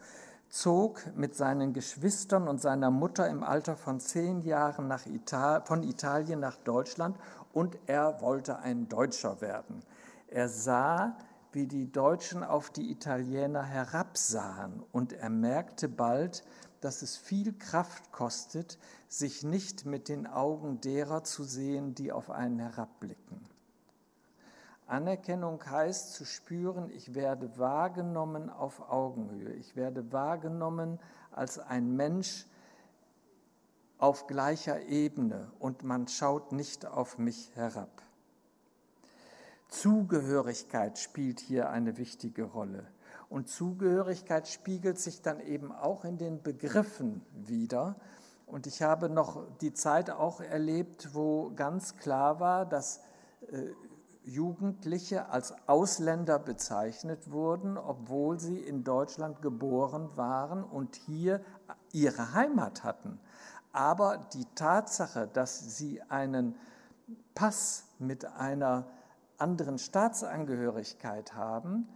zog 0.48 1.02
mit 1.14 1.34
seinen 1.34 1.72
Geschwistern 1.72 2.48
und 2.48 2.60
seiner 2.60 2.90
Mutter 2.90 3.28
im 3.28 3.42
Alter 3.42 3.76
von 3.76 4.00
zehn 4.00 4.40
Jahren 4.42 4.92
Ital 5.06 5.62
von 5.64 5.82
Italien 5.82 6.40
nach 6.40 6.56
Deutschland 6.56 7.16
und 7.52 7.78
er 7.86 8.20
wollte 8.20 8.58
ein 8.58 8.88
Deutscher 8.88 9.40
werden. 9.40 9.82
Er 10.28 10.48
sah, 10.48 11.16
wie 11.52 11.66
die 11.66 11.90
Deutschen 11.90 12.44
auf 12.44 12.70
die 12.70 12.90
Italiener 12.90 13.62
herabsahen 13.62 14.82
und 14.92 15.12
er 15.12 15.30
merkte 15.30 15.88
bald, 15.88 16.44
dass 16.80 17.02
es 17.02 17.16
viel 17.16 17.52
Kraft 17.58 18.12
kostet, 18.12 18.78
sich 19.08 19.42
nicht 19.42 19.86
mit 19.86 20.08
den 20.08 20.26
Augen 20.26 20.80
derer 20.80 21.24
zu 21.24 21.44
sehen, 21.44 21.94
die 21.94 22.12
auf 22.12 22.30
einen 22.30 22.58
herabblicken. 22.58 23.40
Anerkennung 24.86 25.62
heißt 25.64 26.14
zu 26.14 26.24
spüren, 26.24 26.90
ich 26.90 27.14
werde 27.14 27.58
wahrgenommen 27.58 28.48
auf 28.48 28.90
Augenhöhe. 28.90 29.52
Ich 29.52 29.76
werde 29.76 30.12
wahrgenommen 30.12 30.98
als 31.30 31.58
ein 31.58 31.94
Mensch 31.94 32.46
auf 33.98 34.26
gleicher 34.26 34.82
Ebene 34.86 35.50
und 35.58 35.82
man 35.82 36.08
schaut 36.08 36.52
nicht 36.52 36.86
auf 36.86 37.18
mich 37.18 37.54
herab. 37.54 38.02
Zugehörigkeit 39.68 40.98
spielt 40.98 41.40
hier 41.40 41.68
eine 41.68 41.98
wichtige 41.98 42.44
Rolle. 42.44 42.86
Und 43.28 43.48
Zugehörigkeit 43.50 44.48
spiegelt 44.48 44.98
sich 44.98 45.20
dann 45.20 45.40
eben 45.40 45.70
auch 45.70 46.04
in 46.04 46.16
den 46.16 46.42
Begriffen 46.42 47.20
wieder. 47.34 47.96
Und 48.50 48.66
ich 48.66 48.82
habe 48.82 49.08
noch 49.08 49.46
die 49.60 49.74
Zeit 49.74 50.10
auch 50.10 50.40
erlebt, 50.40 51.10
wo 51.14 51.52
ganz 51.54 51.96
klar 51.96 52.40
war, 52.40 52.64
dass 52.64 53.00
äh, 53.50 53.70
Jugendliche 54.24 55.30
als 55.30 55.54
Ausländer 55.66 56.38
bezeichnet 56.38 57.30
wurden, 57.30 57.78
obwohl 57.78 58.38
sie 58.38 58.58
in 58.58 58.84
Deutschland 58.84 59.40
geboren 59.42 60.10
waren 60.16 60.64
und 60.64 60.96
hier 60.96 61.40
ihre 61.92 62.34
Heimat 62.34 62.84
hatten. 62.84 63.18
Aber 63.72 64.18
die 64.32 64.44
Tatsache, 64.54 65.28
dass 65.32 65.76
sie 65.76 66.02
einen 66.02 66.56
Pass 67.34 67.84
mit 67.98 68.24
einer 68.24 68.86
anderen 69.38 69.78
Staatsangehörigkeit 69.78 71.34
haben, 71.34 71.88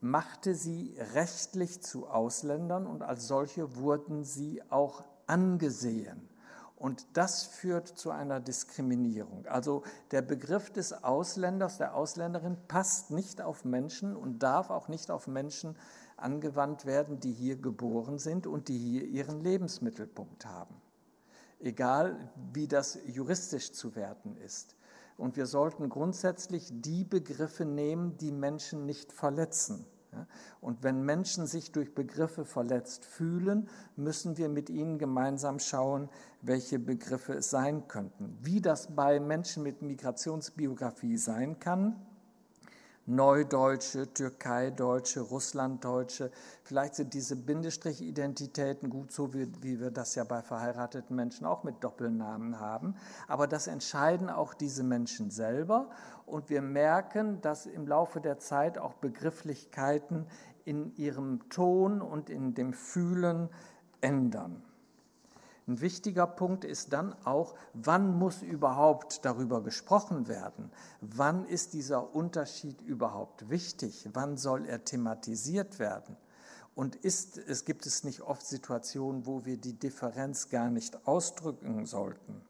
machte 0.00 0.54
sie 0.54 0.96
rechtlich 1.14 1.80
zu 1.80 2.08
Ausländern 2.08 2.86
und 2.86 3.02
als 3.02 3.28
solche 3.28 3.76
wurden 3.76 4.24
sie 4.24 4.62
auch 4.68 5.04
angesehen. 5.26 6.28
Und 6.76 7.06
das 7.12 7.44
führt 7.44 7.86
zu 7.86 8.10
einer 8.10 8.40
Diskriminierung. 8.40 9.46
Also 9.46 9.84
der 10.10 10.20
Begriff 10.20 10.68
des 10.70 11.04
Ausländers, 11.04 11.78
der 11.78 11.94
Ausländerin 11.94 12.56
passt 12.66 13.12
nicht 13.12 13.40
auf 13.40 13.64
Menschen 13.64 14.16
und 14.16 14.42
darf 14.42 14.68
auch 14.70 14.88
nicht 14.88 15.10
auf 15.10 15.28
Menschen 15.28 15.76
angewandt 16.16 16.84
werden, 16.84 17.20
die 17.20 17.32
hier 17.32 17.56
geboren 17.56 18.18
sind 18.18 18.48
und 18.48 18.66
die 18.66 18.78
hier 18.78 19.04
ihren 19.04 19.40
Lebensmittelpunkt 19.40 20.44
haben. 20.44 20.74
Egal, 21.60 22.32
wie 22.52 22.66
das 22.66 22.98
juristisch 23.06 23.70
zu 23.70 23.94
werten 23.94 24.36
ist. 24.36 24.74
Und 25.16 25.36
wir 25.36 25.46
sollten 25.46 25.88
grundsätzlich 25.88 26.68
die 26.72 27.04
Begriffe 27.04 27.64
nehmen, 27.64 28.16
die 28.16 28.32
Menschen 28.32 28.86
nicht 28.86 29.12
verletzen. 29.12 29.86
Und 30.60 30.82
wenn 30.82 31.02
Menschen 31.02 31.46
sich 31.46 31.72
durch 31.72 31.94
Begriffe 31.94 32.44
verletzt 32.44 33.04
fühlen, 33.04 33.68
müssen 33.96 34.36
wir 34.36 34.48
mit 34.48 34.70
ihnen 34.70 34.98
gemeinsam 34.98 35.58
schauen, 35.58 36.08
welche 36.40 36.78
Begriffe 36.78 37.34
es 37.34 37.50
sein 37.50 37.88
könnten. 37.88 38.36
Wie 38.40 38.60
das 38.60 38.94
bei 38.94 39.20
Menschen 39.20 39.62
mit 39.62 39.82
Migrationsbiografie 39.82 41.16
sein 41.16 41.58
kann, 41.58 41.96
Neudeutsche, 43.06 44.12
Türkeideutsche, 44.14 45.20
Russlanddeutsche. 45.20 46.30
Vielleicht 46.62 46.94
sind 46.94 47.14
diese 47.14 47.34
Bindestrich-Identitäten 47.34 48.90
gut 48.90 49.10
so, 49.10 49.34
wie, 49.34 49.48
wie 49.60 49.80
wir 49.80 49.90
das 49.90 50.14
ja 50.14 50.22
bei 50.22 50.40
verheirateten 50.40 51.16
Menschen 51.16 51.44
auch 51.44 51.64
mit 51.64 51.82
Doppelnamen 51.82 52.60
haben. 52.60 52.94
Aber 53.26 53.48
das 53.48 53.66
entscheiden 53.66 54.30
auch 54.30 54.54
diese 54.54 54.84
Menschen 54.84 55.30
selber. 55.32 55.90
Und 56.26 56.48
wir 56.48 56.62
merken, 56.62 57.40
dass 57.40 57.66
im 57.66 57.88
Laufe 57.88 58.20
der 58.20 58.38
Zeit 58.38 58.78
auch 58.78 58.94
Begrifflichkeiten 58.94 60.26
in 60.64 60.94
ihrem 60.94 61.48
Ton 61.48 62.00
und 62.00 62.30
in 62.30 62.54
dem 62.54 62.72
Fühlen 62.72 63.48
ändern. 64.00 64.62
Ein 65.68 65.80
wichtiger 65.80 66.26
Punkt 66.26 66.64
ist 66.64 66.92
dann 66.92 67.14
auch, 67.24 67.54
wann 67.72 68.18
muss 68.18 68.42
überhaupt 68.42 69.24
darüber 69.24 69.62
gesprochen 69.62 70.26
werden? 70.26 70.72
Wann 71.00 71.44
ist 71.46 71.72
dieser 71.72 72.14
Unterschied 72.14 72.80
überhaupt 72.82 73.48
wichtig? 73.48 74.08
Wann 74.12 74.36
soll 74.36 74.66
er 74.66 74.84
thematisiert 74.84 75.78
werden? 75.78 76.16
Und 76.74 76.96
ist, 76.96 77.38
es 77.38 77.64
gibt 77.64 77.86
es 77.86 78.02
nicht 78.02 78.22
oft 78.22 78.44
Situationen, 78.44 79.24
wo 79.26 79.44
wir 79.44 79.56
die 79.56 79.74
Differenz 79.74 80.48
gar 80.48 80.68
nicht 80.68 81.06
ausdrücken 81.06 81.86
sollten? 81.86 82.42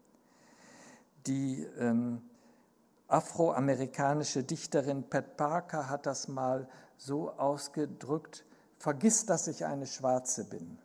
Die 1.27 1.64
ähm, 1.79 2.22
afroamerikanische 3.09 4.42
Dichterin 4.42 5.03
Pat 5.11 5.37
Parker 5.37 5.90
hat 5.90 6.07
das 6.07 6.29
mal 6.29 6.66
so 6.96 7.31
ausgedrückt, 7.33 8.46
vergiss, 8.79 9.27
dass 9.27 9.48
ich 9.48 9.66
eine 9.66 9.87
Schwarze 9.87 10.44
bin 10.44 10.79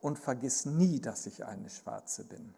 und 0.00 0.18
vergiss 0.18 0.66
nie, 0.66 1.00
dass 1.00 1.26
ich 1.26 1.44
eine 1.44 1.70
Schwarze 1.70 2.24
bin. 2.24 2.54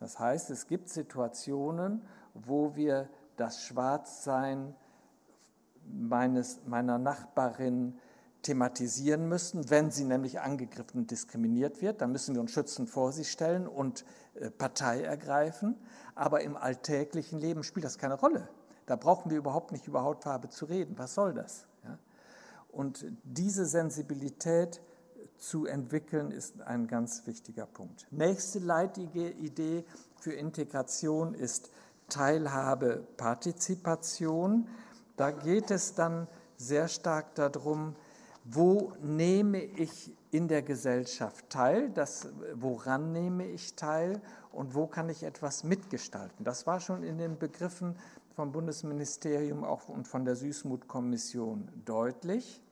Das 0.00 0.18
heißt, 0.18 0.50
es 0.50 0.66
gibt 0.66 0.88
Situationen, 0.88 2.02
wo 2.34 2.76
wir 2.76 3.08
das 3.36 3.62
Schwarzsein 3.62 4.74
meines, 5.84 6.60
meiner 6.66 6.98
Nachbarin 6.98 7.98
thematisieren 8.42 9.28
müssen, 9.28 9.68
wenn 9.70 9.90
sie 9.90 10.04
nämlich 10.04 10.40
angegriffen 10.40 11.00
und 11.00 11.10
diskriminiert 11.10 11.82
wird. 11.82 12.00
Dann 12.00 12.12
müssen 12.12 12.34
wir 12.34 12.40
uns 12.40 12.52
schützend 12.52 12.88
vor 12.88 13.12
sie 13.12 13.24
stellen 13.24 13.66
und 13.66 14.04
äh, 14.34 14.50
Partei 14.50 15.02
ergreifen. 15.02 15.76
Aber 16.14 16.42
im 16.42 16.56
alltäglichen 16.56 17.40
Leben 17.40 17.64
spielt 17.64 17.84
das 17.84 17.98
keine 17.98 18.14
Rolle. 18.14 18.48
Da 18.86 18.96
brauchen 18.96 19.30
wir 19.30 19.38
überhaupt 19.38 19.72
nicht 19.72 19.86
über 19.86 20.02
Hautfarbe 20.02 20.48
zu 20.48 20.66
reden. 20.66 20.96
Was 20.96 21.14
soll 21.14 21.34
das? 21.34 21.66
Und 22.68 23.06
diese 23.24 23.66
Sensibilität 23.66 24.80
zu 25.38 25.66
entwickeln, 25.66 26.30
ist 26.30 26.60
ein 26.62 26.86
ganz 26.86 27.26
wichtiger 27.26 27.66
Punkt. 27.66 28.06
Nächste 28.10 28.58
leitige 28.58 29.30
Idee 29.30 29.84
für 30.18 30.32
Integration 30.32 31.34
ist 31.34 31.70
Teilhabe, 32.08 33.06
Partizipation. 33.16 34.66
Da 35.16 35.30
geht 35.30 35.70
es 35.70 35.94
dann 35.94 36.26
sehr 36.56 36.88
stark 36.88 37.34
darum, 37.34 37.94
wo 38.44 38.92
nehme 39.02 39.62
ich 39.62 40.12
in 40.30 40.48
der 40.48 40.62
Gesellschaft 40.62 41.48
teil, 41.50 41.90
das, 41.90 42.28
woran 42.54 43.12
nehme 43.12 43.46
ich 43.46 43.74
teil 43.74 44.20
und 44.52 44.74
wo 44.74 44.86
kann 44.86 45.08
ich 45.08 45.22
etwas 45.22 45.64
mitgestalten. 45.64 46.44
Das 46.44 46.66
war 46.66 46.80
schon 46.80 47.02
in 47.02 47.18
den 47.18 47.38
Begriffen 47.38 47.96
vom 48.34 48.52
Bundesministerium 48.52 49.64
auch 49.64 49.88
und 49.88 50.06
von 50.06 50.24
der 50.24 50.36
Süßmut-Kommission 50.36 51.68
deutlich. 51.84 52.62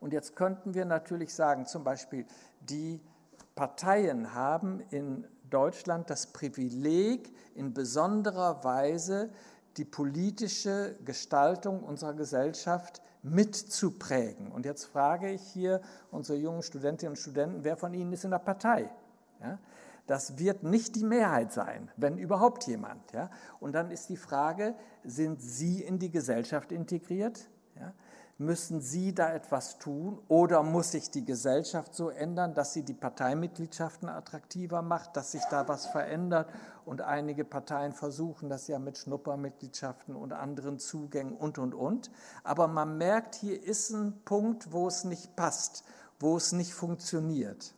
Und 0.00 0.12
jetzt 0.12 0.34
könnten 0.34 0.74
wir 0.74 0.84
natürlich 0.84 1.34
sagen, 1.34 1.66
zum 1.66 1.84
Beispiel, 1.84 2.26
die 2.60 3.00
Parteien 3.54 4.34
haben 4.34 4.80
in 4.90 5.26
Deutschland 5.50 6.08
das 6.08 6.28
Privileg, 6.28 7.32
in 7.54 7.74
besonderer 7.74 8.64
Weise 8.64 9.30
die 9.76 9.84
politische 9.84 10.96
Gestaltung 11.04 11.82
unserer 11.82 12.14
Gesellschaft 12.14 13.02
mitzuprägen. 13.22 14.50
Und 14.50 14.64
jetzt 14.64 14.86
frage 14.86 15.30
ich 15.30 15.42
hier 15.42 15.80
unsere 16.10 16.38
jungen 16.38 16.62
Studentinnen 16.62 17.12
und 17.12 17.16
Studenten, 17.16 17.64
wer 17.64 17.76
von 17.76 17.92
Ihnen 17.92 18.12
ist 18.12 18.24
in 18.24 18.30
der 18.30 18.38
Partei? 18.38 18.90
Ja? 19.40 19.58
Das 20.06 20.38
wird 20.38 20.62
nicht 20.62 20.96
die 20.96 21.04
Mehrheit 21.04 21.52
sein, 21.52 21.90
wenn 21.96 22.18
überhaupt 22.18 22.66
jemand. 22.66 23.12
Ja? 23.12 23.30
Und 23.60 23.72
dann 23.72 23.90
ist 23.90 24.08
die 24.08 24.16
Frage, 24.16 24.74
sind 25.04 25.40
Sie 25.40 25.82
in 25.82 25.98
die 25.98 26.10
Gesellschaft 26.10 26.72
integriert? 26.72 27.48
Ja? 27.78 27.92
Müssen 28.40 28.80
Sie 28.80 29.14
da 29.14 29.34
etwas 29.34 29.76
tun 29.76 30.18
oder 30.26 30.62
muss 30.62 30.92
sich 30.92 31.10
die 31.10 31.26
Gesellschaft 31.26 31.94
so 31.94 32.08
ändern, 32.08 32.54
dass 32.54 32.72
sie 32.72 32.82
die 32.82 32.94
Parteimitgliedschaften 32.94 34.08
attraktiver 34.08 34.80
macht, 34.80 35.14
dass 35.14 35.32
sich 35.32 35.44
da 35.50 35.68
was 35.68 35.84
verändert? 35.84 36.48
Und 36.86 37.02
einige 37.02 37.44
Parteien 37.44 37.92
versuchen 37.92 38.48
das 38.48 38.66
ja 38.66 38.78
mit 38.78 38.96
Schnuppermitgliedschaften 38.96 40.16
und 40.16 40.32
anderen 40.32 40.78
Zugängen 40.78 41.36
und, 41.36 41.58
und, 41.58 41.74
und. 41.74 42.10
Aber 42.42 42.66
man 42.66 42.96
merkt, 42.96 43.34
hier 43.34 43.62
ist 43.62 43.90
ein 43.90 44.22
Punkt, 44.24 44.72
wo 44.72 44.88
es 44.88 45.04
nicht 45.04 45.36
passt, 45.36 45.84
wo 46.18 46.38
es 46.38 46.52
nicht 46.52 46.72
funktioniert. 46.72 47.74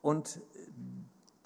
Und 0.00 0.40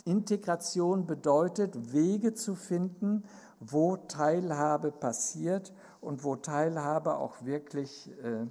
Integration 0.05 1.07
bedeutet, 1.07 1.93
Wege 1.93 2.35
zu 2.35 2.55
finden, 2.55 3.25
wo 3.61 3.97
Teilhabe 3.97 4.91
passiert 4.91 5.73
und 6.01 6.25
wo 6.25 6.37
Teilhabe 6.37 7.17
auch 7.17 7.45
wirklich 7.45 8.11
äh, 8.23 8.47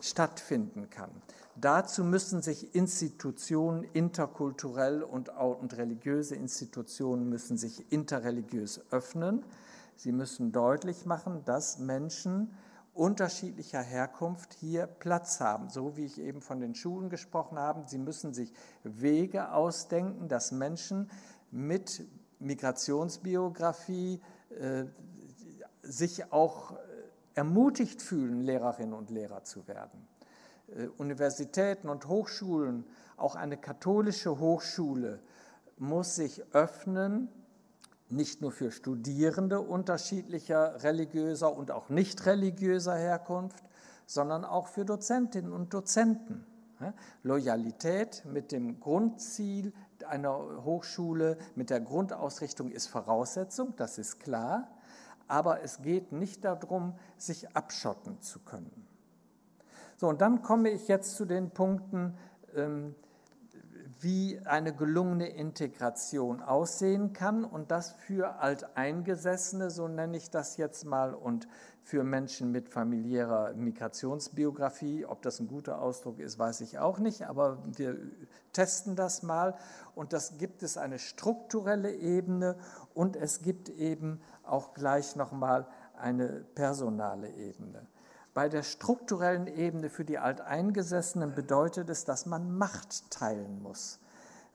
stattfinden 0.00 0.90
kann. 0.90 1.10
Dazu 1.56 2.04
müssen 2.04 2.42
sich 2.42 2.74
Institutionen 2.74 3.84
interkulturell 3.92 5.02
und, 5.02 5.28
und 5.28 5.76
religiöse 5.76 6.34
Institutionen 6.34 7.28
müssen 7.28 7.56
sich 7.56 7.90
interreligiös 7.92 8.80
öffnen. 8.90 9.44
Sie 9.96 10.12
müssen 10.12 10.50
deutlich 10.50 11.06
machen, 11.06 11.44
dass 11.44 11.78
Menschen 11.78 12.50
unterschiedlicher 12.94 13.82
Herkunft 13.82 14.54
hier 14.54 14.86
Platz 14.86 15.40
haben. 15.40 15.68
So 15.68 15.96
wie 15.96 16.04
ich 16.04 16.20
eben 16.20 16.40
von 16.40 16.60
den 16.60 16.74
Schulen 16.74 17.10
gesprochen 17.10 17.58
habe, 17.58 17.84
sie 17.86 17.98
müssen 17.98 18.32
sich 18.32 18.52
Wege 18.84 19.52
ausdenken, 19.52 20.28
dass 20.28 20.52
Menschen 20.52 21.10
mit 21.50 22.06
Migrationsbiografie 22.38 24.20
äh, 24.50 24.84
sich 25.82 26.32
auch 26.32 26.72
äh, 26.72 26.76
ermutigt 27.34 28.00
fühlen, 28.00 28.40
Lehrerinnen 28.42 28.94
und 28.94 29.10
Lehrer 29.10 29.44
zu 29.44 29.66
werden. 29.66 30.06
Äh, 30.68 30.86
Universitäten 30.98 31.88
und 31.88 32.06
Hochschulen, 32.06 32.84
auch 33.16 33.34
eine 33.34 33.56
katholische 33.56 34.38
Hochschule, 34.38 35.20
muss 35.76 36.14
sich 36.14 36.42
öffnen, 36.54 37.28
nicht 38.08 38.42
nur 38.42 38.52
für 38.52 38.70
Studierende 38.70 39.60
unterschiedlicher 39.60 40.82
religiöser 40.82 41.54
und 41.54 41.70
auch 41.70 41.88
nicht 41.88 42.26
religiöser 42.26 42.96
Herkunft, 42.96 43.64
sondern 44.06 44.44
auch 44.44 44.68
für 44.68 44.84
Dozentinnen 44.84 45.52
und 45.52 45.72
Dozenten. 45.72 46.46
Loyalität 47.22 48.24
mit 48.26 48.52
dem 48.52 48.78
Grundziel 48.80 49.72
einer 50.06 50.64
Hochschule, 50.64 51.38
mit 51.54 51.70
der 51.70 51.80
Grundausrichtung 51.80 52.70
ist 52.70 52.88
Voraussetzung, 52.88 53.74
das 53.76 53.96
ist 53.96 54.20
klar 54.20 54.68
aber 55.28 55.62
es 55.62 55.82
geht 55.82 56.12
nicht 56.12 56.44
darum, 56.44 56.94
sich 57.16 57.54
abschotten 57.56 58.20
zu 58.20 58.40
können. 58.40 58.86
So, 59.96 60.08
und 60.08 60.20
dann 60.20 60.42
komme 60.42 60.70
ich 60.70 60.88
jetzt 60.88 61.16
zu 61.16 61.24
den 61.24 61.50
Punkten, 61.50 62.16
ähm, 62.54 62.94
wie 64.04 64.38
eine 64.44 64.74
gelungene 64.74 65.28
Integration 65.28 66.42
aussehen 66.42 67.12
kann 67.12 67.44
und 67.44 67.70
das 67.70 67.90
für 67.92 68.38
Alteingesessene, 68.40 69.70
so 69.70 69.88
nenne 69.88 70.16
ich 70.16 70.30
das 70.30 70.56
jetzt 70.58 70.84
mal, 70.84 71.14
und 71.14 71.48
für 71.82 72.04
Menschen 72.04 72.50
mit 72.50 72.68
familiärer 72.68 73.52
Migrationsbiografie. 73.54 75.04
Ob 75.04 75.22
das 75.22 75.40
ein 75.40 75.48
guter 75.48 75.80
Ausdruck 75.82 76.18
ist, 76.18 76.38
weiß 76.38 76.60
ich 76.62 76.78
auch 76.78 76.98
nicht, 76.98 77.26
aber 77.26 77.58
wir 77.76 77.98
testen 78.52 78.96
das 78.96 79.22
mal. 79.22 79.54
Und 79.94 80.12
das 80.12 80.38
gibt 80.38 80.62
es 80.62 80.78
eine 80.78 80.98
strukturelle 80.98 81.92
Ebene 81.92 82.56
und 82.94 83.16
es 83.16 83.42
gibt 83.42 83.68
eben 83.68 84.20
auch 84.44 84.72
gleich 84.74 85.16
nochmal 85.16 85.66
eine 85.96 86.44
personale 86.54 87.30
Ebene. 87.30 87.86
Bei 88.34 88.48
der 88.48 88.64
strukturellen 88.64 89.46
Ebene 89.46 89.88
für 89.88 90.04
die 90.04 90.18
Alteingesessenen 90.18 91.36
bedeutet 91.36 91.88
es, 91.88 92.04
dass 92.04 92.26
man 92.26 92.58
Macht 92.58 93.08
teilen 93.10 93.62
muss. 93.62 94.00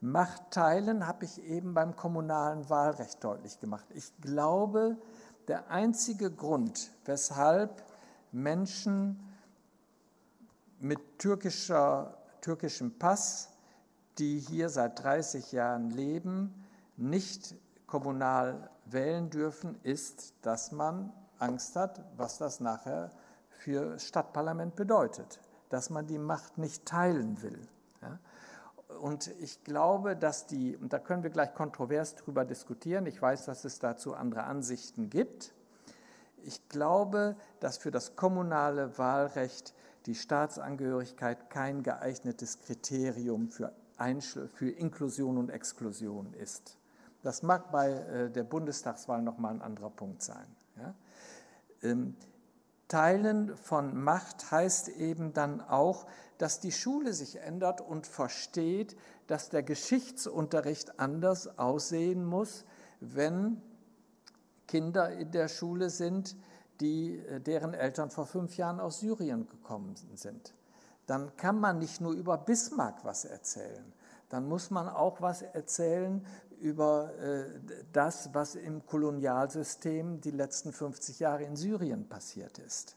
Macht 0.02 0.50
teilen 0.50 1.06
habe 1.06 1.24
ich 1.24 1.42
eben 1.42 1.72
beim 1.72 1.96
kommunalen 1.96 2.68
Wahlrecht 2.68 3.24
deutlich 3.24 3.58
gemacht. 3.58 3.86
Ich 3.94 4.12
glaube, 4.20 4.98
der 5.48 5.70
einzige 5.70 6.30
Grund, 6.30 6.90
weshalb 7.06 7.82
Menschen 8.32 9.18
mit 10.78 11.18
türkischer, 11.18 12.18
türkischem 12.42 12.98
Pass, 12.98 13.48
die 14.18 14.38
hier 14.38 14.68
seit 14.68 15.02
30 15.02 15.52
Jahren 15.52 15.90
leben, 15.90 16.66
nicht 16.96 17.54
kommunal 17.86 18.70
wählen 18.84 19.30
dürfen, 19.30 19.78
ist, 19.82 20.34
dass 20.42 20.70
man 20.70 21.12
Angst 21.38 21.76
hat, 21.76 22.04
was 22.16 22.36
das 22.38 22.60
nachher 22.60 23.10
für 23.60 23.98
Stadtparlament 23.98 24.74
bedeutet, 24.74 25.40
dass 25.68 25.90
man 25.90 26.06
die 26.06 26.18
Macht 26.18 26.58
nicht 26.58 26.86
teilen 26.86 27.42
will. 27.42 27.60
Und 29.00 29.28
ich 29.40 29.62
glaube, 29.64 30.16
dass 30.16 30.46
die, 30.46 30.76
und 30.76 30.92
da 30.92 30.98
können 30.98 31.22
wir 31.22 31.30
gleich 31.30 31.54
kontrovers 31.54 32.16
darüber 32.16 32.44
diskutieren, 32.44 33.06
ich 33.06 33.20
weiß, 33.20 33.44
dass 33.44 33.64
es 33.64 33.78
dazu 33.78 34.14
andere 34.14 34.44
Ansichten 34.44 35.10
gibt, 35.10 35.54
ich 36.42 36.68
glaube, 36.68 37.36
dass 37.60 37.76
für 37.76 37.90
das 37.90 38.16
kommunale 38.16 38.96
Wahlrecht 38.98 39.74
die 40.06 40.14
Staatsangehörigkeit 40.14 41.50
kein 41.50 41.82
geeignetes 41.82 42.60
Kriterium 42.60 43.50
für, 43.50 43.72
Einschl 43.98 44.48
für 44.48 44.70
Inklusion 44.70 45.36
und 45.36 45.50
Exklusion 45.50 46.32
ist. 46.32 46.78
Das 47.22 47.42
mag 47.42 47.70
bei 47.70 47.90
äh, 47.90 48.30
der 48.30 48.44
Bundestagswahl 48.44 49.20
nochmal 49.20 49.54
ein 49.54 49.62
anderer 49.62 49.90
Punkt 49.90 50.22
sein. 50.22 50.46
Ja? 50.78 50.94
Ähm, 51.82 52.16
Teilen 52.90 53.56
von 53.56 54.02
Macht 54.02 54.50
heißt 54.50 54.88
eben 54.88 55.32
dann 55.32 55.60
auch, 55.60 56.06
dass 56.38 56.58
die 56.58 56.72
Schule 56.72 57.12
sich 57.12 57.36
ändert 57.36 57.80
und 57.80 58.06
versteht, 58.06 58.96
dass 59.28 59.48
der 59.48 59.62
Geschichtsunterricht 59.62 60.98
anders 60.98 61.56
aussehen 61.56 62.24
muss, 62.24 62.64
wenn 62.98 63.62
Kinder 64.66 65.12
in 65.12 65.30
der 65.30 65.46
Schule 65.46 65.88
sind, 65.88 66.36
die, 66.80 67.18
äh, 67.18 67.40
deren 67.40 67.74
Eltern 67.74 68.10
vor 68.10 68.26
fünf 68.26 68.56
Jahren 68.56 68.80
aus 68.80 68.98
Syrien 69.00 69.46
gekommen 69.46 69.94
sind. 70.14 70.52
Dann 71.06 71.36
kann 71.36 71.60
man 71.60 71.78
nicht 71.78 72.00
nur 72.00 72.12
über 72.12 72.38
Bismarck 72.38 73.04
was 73.04 73.24
erzählen, 73.24 73.92
dann 74.30 74.48
muss 74.48 74.70
man 74.70 74.88
auch 74.88 75.20
was 75.20 75.42
erzählen 75.42 76.26
über 76.60 77.12
äh, 77.18 77.44
das, 77.92 78.30
was 78.34 78.54
im 78.54 78.86
Kolonialsystem 78.86 80.20
die 80.20 80.30
letzten 80.30 80.72
50 80.72 81.18
Jahre 81.20 81.44
in 81.44 81.56
Syrien 81.56 82.08
passiert 82.08 82.58
ist. 82.58 82.96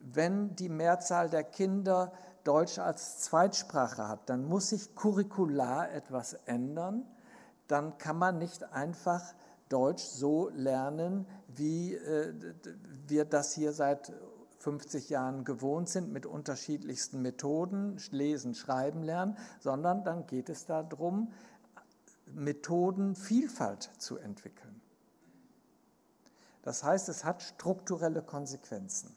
Wenn 0.00 0.54
die 0.54 0.68
Mehrzahl 0.68 1.28
der 1.28 1.44
Kinder 1.44 2.12
Deutsch 2.44 2.78
als 2.78 3.18
Zweitsprache 3.20 4.08
hat, 4.08 4.30
dann 4.30 4.44
muss 4.44 4.70
sich 4.70 4.94
curricular 4.94 5.90
etwas 5.92 6.34
ändern. 6.46 7.04
Dann 7.66 7.98
kann 7.98 8.16
man 8.16 8.38
nicht 8.38 8.72
einfach 8.72 9.34
Deutsch 9.68 10.04
so 10.04 10.48
lernen, 10.50 11.26
wie 11.48 11.94
äh, 11.94 12.32
wir 13.06 13.24
das 13.24 13.52
hier 13.52 13.72
seit 13.72 14.12
50 14.58 15.10
Jahren 15.10 15.44
gewohnt 15.44 15.88
sind 15.88 16.12
mit 16.12 16.26
unterschiedlichsten 16.26 17.22
Methoden, 17.22 17.98
lesen, 18.10 18.54
schreiben 18.54 19.02
lernen, 19.02 19.36
sondern 19.60 20.04
dann 20.04 20.26
geht 20.26 20.48
es 20.48 20.66
darum, 20.66 21.32
Methodenvielfalt 22.34 23.90
zu 23.98 24.18
entwickeln. 24.18 24.80
Das 26.62 26.84
heißt, 26.84 27.08
es 27.08 27.24
hat 27.24 27.42
strukturelle 27.42 28.22
Konsequenzen. 28.22 29.14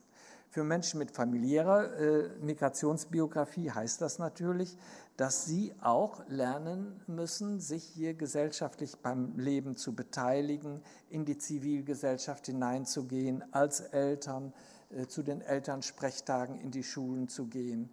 Für 0.50 0.64
Menschen 0.64 1.00
mit 1.00 1.12
familiärer 1.12 1.98
äh, 1.98 2.30
Migrationsbiografie 2.42 3.72
heißt 3.72 4.02
das 4.02 4.20
natürlich, 4.20 4.78
dass 5.16 5.46
sie 5.46 5.74
auch 5.82 6.28
lernen 6.28 7.00
müssen, 7.08 7.62
sich 7.62 7.84
hier 7.84 8.14
gesellschaftlich 8.14 8.98
beim 8.98 9.38
Leben 9.40 9.78
zu 9.78 9.96
beteiligen, 9.96 10.82
in 11.10 11.24
die 11.24 11.38
Zivilgesellschaft 11.38 12.48
hineinzugehen, 12.48 13.44
als 13.54 13.80
Eltern, 13.80 14.54
äh, 14.90 15.08
zu 15.08 15.24
den 15.24 15.42
Elternsprechtagen 15.42 16.60
in 16.60 16.72
die 16.72 16.84
Schulen 16.84 17.30
zu 17.30 17.48
gehen 17.48 17.90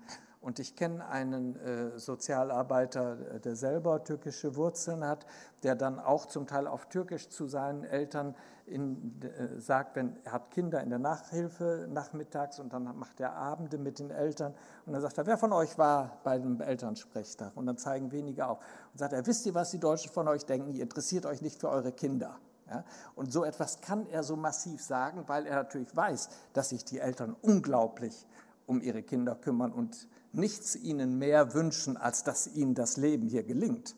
und 0.49 0.59
ich 0.61 0.75
kenne 0.75 1.07
einen 1.07 1.57
äh, 1.57 1.99
Sozialarbeiter, 1.99 3.35
äh, 3.35 3.41
der 3.41 3.55
selber 3.55 4.03
türkische 4.03 4.57
Wurzeln 4.57 5.05
hat, 5.05 5.27
der 5.63 5.75
dann 5.75 6.01
auch 6.01 6.25
zum 6.25 6.47
Teil 6.47 6.67
auf 6.67 6.87
Türkisch 6.87 7.29
zu 7.29 7.49
seinen 7.49 7.85
Eltern 7.85 8.35
in, 8.65 9.21
äh, 9.21 9.61
sagt, 9.61 9.95
wenn 9.95 10.17
er 10.25 10.33
hat 10.33 10.51
Kinder 10.51 10.81
in 10.81 10.89
der 10.89 11.01
Nachhilfe 11.01 11.87
nachmittags 11.91 12.61
und 12.61 12.73
dann 12.73 12.85
macht 12.99 13.21
er 13.21 13.35
Abende 13.35 13.77
mit 13.77 13.99
den 13.99 14.11
Eltern 14.11 14.55
und 14.87 14.95
dann 14.95 15.03
sagt 15.03 15.19
er, 15.19 15.27
wer 15.27 15.37
von 15.37 15.53
euch 15.53 15.77
war 15.77 16.17
bei 16.25 16.39
dem 16.39 16.59
Elternsprechtag? 16.63 17.55
Und 17.55 17.67
dann 17.67 17.77
zeigen 17.77 18.11
wenige 18.11 18.47
auf. 18.47 18.57
Und 18.95 19.01
sagt 19.01 19.13
er, 19.13 19.27
wisst 19.27 19.45
ihr, 19.45 19.55
was 19.55 19.71
die 19.71 19.79
Deutschen 19.79 20.11
von 20.11 20.29
euch 20.29 20.47
denken? 20.47 20.73
Ihr 20.73 20.83
interessiert 20.83 21.27
euch 21.27 21.43
nicht 21.43 21.61
für 21.61 21.69
eure 21.69 21.93
Kinder. 21.93 22.39
Ja? 22.71 22.85
Und 23.17 23.31
so 23.31 23.45
etwas 23.45 23.83
kann 23.83 24.07
er 24.07 24.23
so 24.23 24.35
massiv 24.35 24.81
sagen, 24.81 25.25
weil 25.27 25.45
er 25.45 25.57
natürlich 25.57 25.95
weiß, 25.95 26.31
dass 26.55 26.71
sich 26.71 26.87
die 26.87 27.01
Eltern 27.01 27.37
unglaublich 27.43 28.27
um 28.69 28.83
ihre 28.83 29.03
Kinder 29.03 29.35
kümmern 29.35 29.73
und 29.73 30.09
nichts 30.33 30.77
ihnen 30.77 31.19
mehr 31.19 31.55
wünschen, 31.55 31.97
als 31.97 32.25
dass 32.25 32.47
ihnen 32.47 32.75
das 32.75 32.97
Leben 32.97 33.27
hier 33.27 33.43
gelingt. 33.43 33.97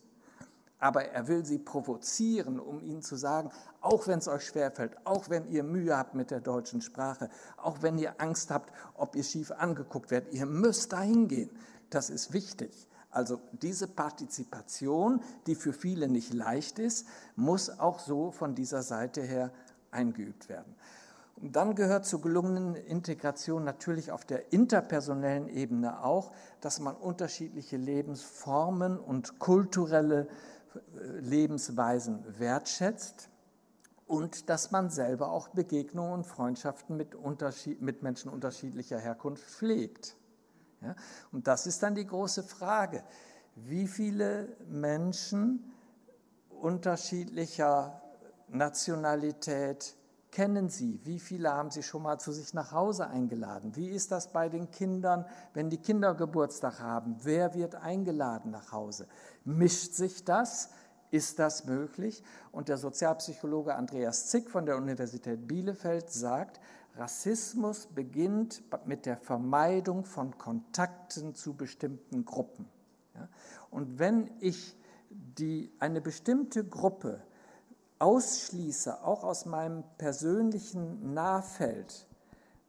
Aber 0.79 1.05
er 1.05 1.29
will 1.29 1.45
sie 1.45 1.59
provozieren, 1.59 2.59
um 2.59 2.81
ihnen 2.81 3.03
zu 3.03 3.17
sagen, 3.17 3.51
auch 3.83 4.07
wenn 4.07 4.19
es 4.19 4.29
euch 4.29 4.47
schwerfällt, 4.47 4.97
auch 5.05 5.29
wenn 5.29 5.51
ihr 5.51 5.63
Mühe 5.63 5.97
habt 5.97 6.15
mit 6.15 6.31
der 6.31 6.41
deutschen 6.41 6.81
Sprache, 6.81 7.29
auch 7.59 7.83
wenn 7.83 7.99
ihr 7.99 8.19
Angst 8.19 8.51
habt, 8.51 8.73
ob 8.95 9.15
ihr 9.15 9.25
schief 9.25 9.51
angeguckt 9.51 10.11
werdet, 10.11 10.33
ihr 10.33 10.47
müsst 10.47 10.93
dahin 10.93 11.29
gehen. 11.29 11.51
Das 11.91 12.09
ist 12.09 12.33
wichtig. 12.33 12.87
Also 13.11 13.41
diese 13.53 13.89
Partizipation, 13.89 15.21
die 15.47 15.55
für 15.55 15.73
viele 15.73 16.09
nicht 16.09 16.33
leicht 16.33 16.79
ist, 16.79 17.07
muss 17.37 17.69
auch 17.69 17.99
so 17.99 18.31
von 18.31 18.55
dieser 18.55 18.83
Seite 18.83 19.21
her 19.21 19.53
eingeübt 19.91 20.49
werden. 20.49 20.75
Dann 21.43 21.75
gehört 21.75 22.05
zur 22.05 22.21
gelungenen 22.21 22.75
Integration 22.75 23.65
natürlich 23.65 24.13
auf 24.13 24.27
der 24.27 24.53
interpersonellen 24.53 25.49
Ebene 25.49 26.05
auch, 26.05 26.33
dass 26.61 26.81
man 26.81 26.95
unterschiedliche 26.97 27.79
Lebensformen 27.79 28.99
und 28.99 29.39
kulturelle 29.39 30.29
äh, 30.75 31.21
Lebensweisen 31.21 32.25
wertschätzt 32.39 33.31
und 34.07 34.51
dass 34.51 34.71
man 34.71 34.91
selber 34.91 35.31
auch 35.31 35.49
Begegnungen 35.49 36.13
und 36.13 36.27
Freundschaften 36.27 36.97
mit, 36.97 37.17
mit 37.81 38.03
Menschen 38.03 38.31
unterschiedlicher 38.31 38.99
Herkunft 38.99 39.45
pflegt. 39.45 40.17
Ja? 40.83 40.95
Und 41.33 41.47
das 41.47 41.67
ist 41.67 41.83
dann 41.83 41.95
die 41.95 42.07
große 42.07 42.43
Frage. 42.43 43.03
Wie 43.55 43.87
viele 43.87 44.57
Menschen 44.69 45.73
unterschiedlicher 46.51 48.03
Nationalität, 48.49 49.97
kennen 50.31 50.69
Sie? 50.69 51.01
Wie 51.05 51.19
viele 51.19 51.53
haben 51.53 51.71
Sie 51.71 51.83
schon 51.83 52.03
mal 52.03 52.19
zu 52.19 52.33
sich 52.33 52.55
nach 52.55 52.73
Hause 52.73 53.09
eingeladen? 53.09 53.77
Wie 53.77 53.89
ist 53.89 54.13
das 54.13 54.33
bei 54.33 54.49
den 54.49 54.71
Kindern, 54.71 55.27
wenn 55.55 55.71
die 55.71 55.79
Kinder 55.79 56.15
Geburtstag 56.15 56.81
haben? 56.81 57.17
Wer 57.23 57.55
wird 57.55 57.75
eingeladen 57.75 58.51
nach 58.51 58.73
Hause? 58.73 59.07
Mischt 59.45 59.95
sich 59.95 60.25
das? 60.25 60.71
Ist 61.11 61.39
das 61.39 61.65
möglich? 61.65 62.23
Und 62.53 62.69
der 62.69 62.79
Sozialpsychologe 62.79 63.75
Andreas 63.75 64.29
Zick 64.29 64.49
von 64.49 64.65
der 64.65 64.77
Universität 64.77 65.49
Bielefeld 65.49 66.11
sagt, 66.11 66.61
Rassismus 66.97 67.87
beginnt 67.87 68.63
mit 68.85 69.07
der 69.07 69.17
Vermeidung 69.17 70.05
von 70.05 70.37
Kontakten 70.39 71.35
zu 71.35 71.55
bestimmten 71.55 72.25
Gruppen. 72.25 72.69
Und 73.71 73.99
wenn 73.99 74.31
ich 74.41 74.77
die, 75.11 75.73
eine 75.79 76.01
bestimmte 76.01 76.65
Gruppe 76.65 77.23
ausschließe, 78.01 79.05
auch 79.05 79.23
aus 79.23 79.47
meinem 79.47 79.85
persönlichen 79.99 81.15
Nahfeld, 81.15 82.07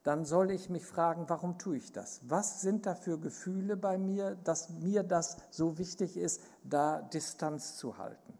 dann 0.04 0.26
soll 0.26 0.52
ich 0.52 0.70
mich 0.70 0.86
fragen, 0.86 1.26
warum 1.28 1.58
tue 1.58 1.78
ich 1.78 1.92
das? 1.92 2.22
Was 2.24 2.62
sind 2.62 2.86
da 2.86 2.96
für 2.96 3.20
Gefühle 3.20 3.78
bei 3.78 3.98
mir, 3.98 4.36
dass 4.44 4.70
mir 4.70 5.04
das 5.04 5.38
so 5.52 5.78
wichtig 5.78 6.18
ist, 6.18 6.42
da 6.64 7.02
Distanz 7.02 7.78
zu 7.78 7.98
halten? 7.98 8.34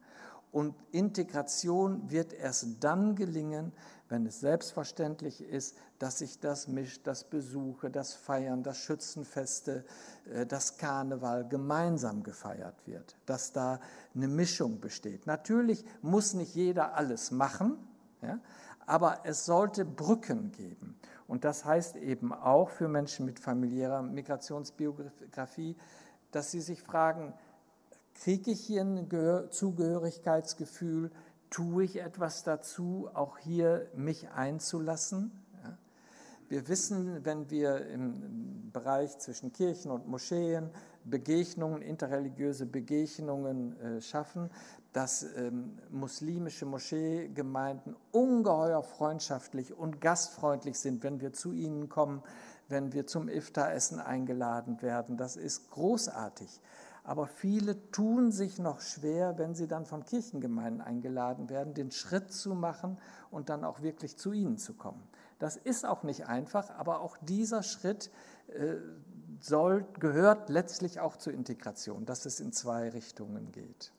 Und 0.52 0.76
Integration 0.92 2.10
wird 2.12 2.34
erst 2.34 2.84
dann 2.84 3.16
gelingen, 3.16 3.72
wenn 4.10 4.26
es 4.26 4.42
selbstverständlich 4.42 5.42
ist, 5.42 5.78
dass 5.98 6.18
sich 6.18 6.40
das 6.40 6.68
mischt, 6.68 7.08
das 7.08 7.24
Besuche, 7.24 7.90
das 7.90 8.14
Feiern, 8.14 8.62
das 8.62 8.78
Schützenfeste, 8.78 9.86
äh, 10.30 10.46
das 10.46 10.78
Karneval 10.78 11.48
gemeinsam 11.48 12.22
gefeiert 12.22 12.76
wird, 12.86 13.16
dass 13.26 13.54
da 13.54 13.80
eine 14.14 14.28
Mischung 14.28 14.82
besteht. 14.82 15.28
Natürlich 15.28 15.86
muss 16.02 16.34
nicht 16.34 16.54
jeder 16.54 16.96
alles 16.96 17.32
machen, 17.32 17.78
ja, 18.22 18.40
aber 18.86 19.20
es 19.24 19.46
sollte 19.46 19.86
Brücken 19.86 20.52
geben. 20.52 21.00
Und 21.28 21.46
das 21.46 21.64
heißt 21.64 21.96
eben 21.96 22.34
auch 22.34 22.70
für 22.70 22.90
Menschen 22.90 23.26
mit 23.26 23.40
familiärer 23.40 24.02
Migrationsbiografie, 24.02 25.78
dass 26.32 26.52
sie 26.52 26.60
sich 26.60 26.82
fragen, 26.82 27.34
kriege 28.22 28.52
ich 28.52 28.62
hier 28.62 28.84
ein 28.84 29.08
Zugehörigkeitsgefühl, 29.50 31.10
tue 31.50 31.84
ich 31.84 32.00
etwas 32.00 32.44
dazu, 32.44 33.10
auch 33.14 33.40
hier 33.40 33.88
mich 33.96 34.30
einzulassen? 34.30 35.32
Ja. 35.64 35.78
Wir 36.48 36.68
wissen, 36.68 37.26
wenn 37.26 37.50
wir 37.50 37.88
im 37.88 38.72
Bereich 38.72 39.18
zwischen 39.18 39.52
Kirchen 39.52 39.90
und 39.90 40.08
Moscheen 40.08 40.70
Begegnungen, 41.04 41.82
interreligiöse 41.82 42.68
Begegnungen 42.68 43.80
äh, 43.80 44.02
schaffen, 44.02 44.52
dass 44.94 45.24
ähm, 45.36 45.80
muslimische 45.90 46.68
Moscheegemeinden 46.68 47.96
ungeheuer 48.12 48.84
freundschaftlich 48.84 49.74
und 49.74 50.00
gastfreundlich 50.00 50.78
sind, 50.78 51.04
wenn 51.04 51.22
wir 51.22 51.34
zu 51.34 51.54
ihnen 51.54 51.90
kommen, 51.90 52.22
wenn 52.68 52.94
wir 52.94 53.08
zum 53.08 53.30
Iftaressen 53.30 54.00
eingeladen 54.00 54.84
werden. 54.84 55.18
Das 55.18 55.38
ist 55.38 55.72
großartig. 55.72 56.62
Aber 57.04 57.26
viele 57.26 57.92
tun 57.92 58.32
sich 58.32 58.60
noch 58.60 58.80
schwer, 58.80 59.38
wenn 59.38 59.56
sie 59.56 59.68
dann 59.68 59.86
von 59.86 60.06
Kirchengemeinden 60.06 60.82
eingeladen 60.82 61.50
werden, 61.50 61.74
den 61.74 61.92
Schritt 61.92 62.32
zu 62.32 62.54
machen 62.54 62.98
und 63.32 63.50
dann 63.50 63.64
auch 63.64 63.82
wirklich 63.82 64.18
zu 64.18 64.32
ihnen 64.32 64.58
zu 64.58 64.74
kommen. 64.74 65.02
Das 65.40 65.58
ist 65.58 65.86
auch 65.86 66.04
nicht 66.04 66.28
einfach, 66.28 66.70
aber 66.70 67.02
auch 67.02 67.18
dieser 67.22 67.64
Schritt 67.64 68.12
äh, 68.50 68.76
soll, 69.40 69.86
gehört 70.00 70.50
letztlich 70.50 71.00
auch 71.00 71.18
zur 71.18 71.34
Integration, 71.34 72.06
dass 72.06 72.26
es 72.26 72.40
in 72.40 72.54
zwei 72.54 72.90
Richtungen 72.90 73.52
geht. 73.52 73.92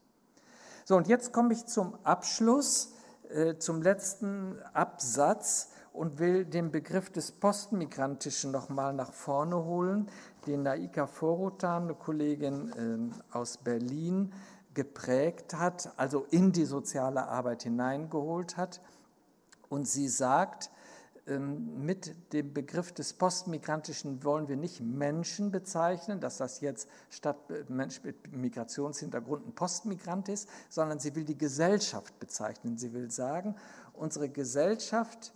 So, 0.85 0.97
und 0.97 1.09
jetzt 1.09 1.33
komme 1.33 1.53
ich 1.53 1.67
zum 1.67 1.97
Abschluss, 2.05 2.93
äh, 3.29 3.57
zum 3.57 3.83
letzten 3.83 4.61
Absatz 4.73 5.71
und 5.93 6.19
will 6.19 6.45
den 6.45 6.71
Begriff 6.71 7.11
des 7.11 7.33
Postmigrantischen 7.33 8.51
nochmal 8.51 8.93
nach 8.95 9.13
vorne 9.13 9.65
holen, 9.65 10.09
den 10.47 10.63
Naika 10.63 11.07
Forotan, 11.07 11.85
eine 11.85 11.95
Kollegin 11.95 13.13
äh, 13.13 13.37
aus 13.37 13.59
Berlin, 13.59 14.33
geprägt 14.75 15.55
hat, 15.55 15.93
also 15.97 16.27
in 16.31 16.53
die 16.53 16.65
soziale 16.65 17.29
Arbeit 17.29 17.65
hineingeholt 17.65 18.57
hat. 18.57 18.81
Und 19.69 19.87
sie 19.87 20.09
sagt, 20.09 20.71
ähm, 21.27 21.85
mit 21.85 22.33
dem 22.33 22.53
Begriff 22.53 22.91
des 22.93 23.13
Postmigrantischen 23.13 24.25
wollen 24.25 24.49
wir 24.49 24.57
nicht 24.57 24.81
Menschen 24.81 25.53
bezeichnen, 25.53 26.19
dass 26.19 26.39
das 26.39 26.61
jetzt 26.61 26.89
statt 27.11 27.37
äh, 27.49 27.65
Mensch 27.69 28.03
mit 28.03 28.33
Migrationshintergrund 28.33 29.47
ein 29.47 29.55
Postmigrant 29.55 30.29
ist, 30.29 30.49
sondern 30.69 30.99
sie 30.99 31.15
will 31.15 31.25
die 31.25 31.39
Gesellschaft 31.39 32.19
bezeichnen. 32.19 32.77
Sie 32.77 32.93
will 32.93 33.11
sagen, 33.11 33.55
unsere 33.93 34.29
Gesellschaft 34.29 35.33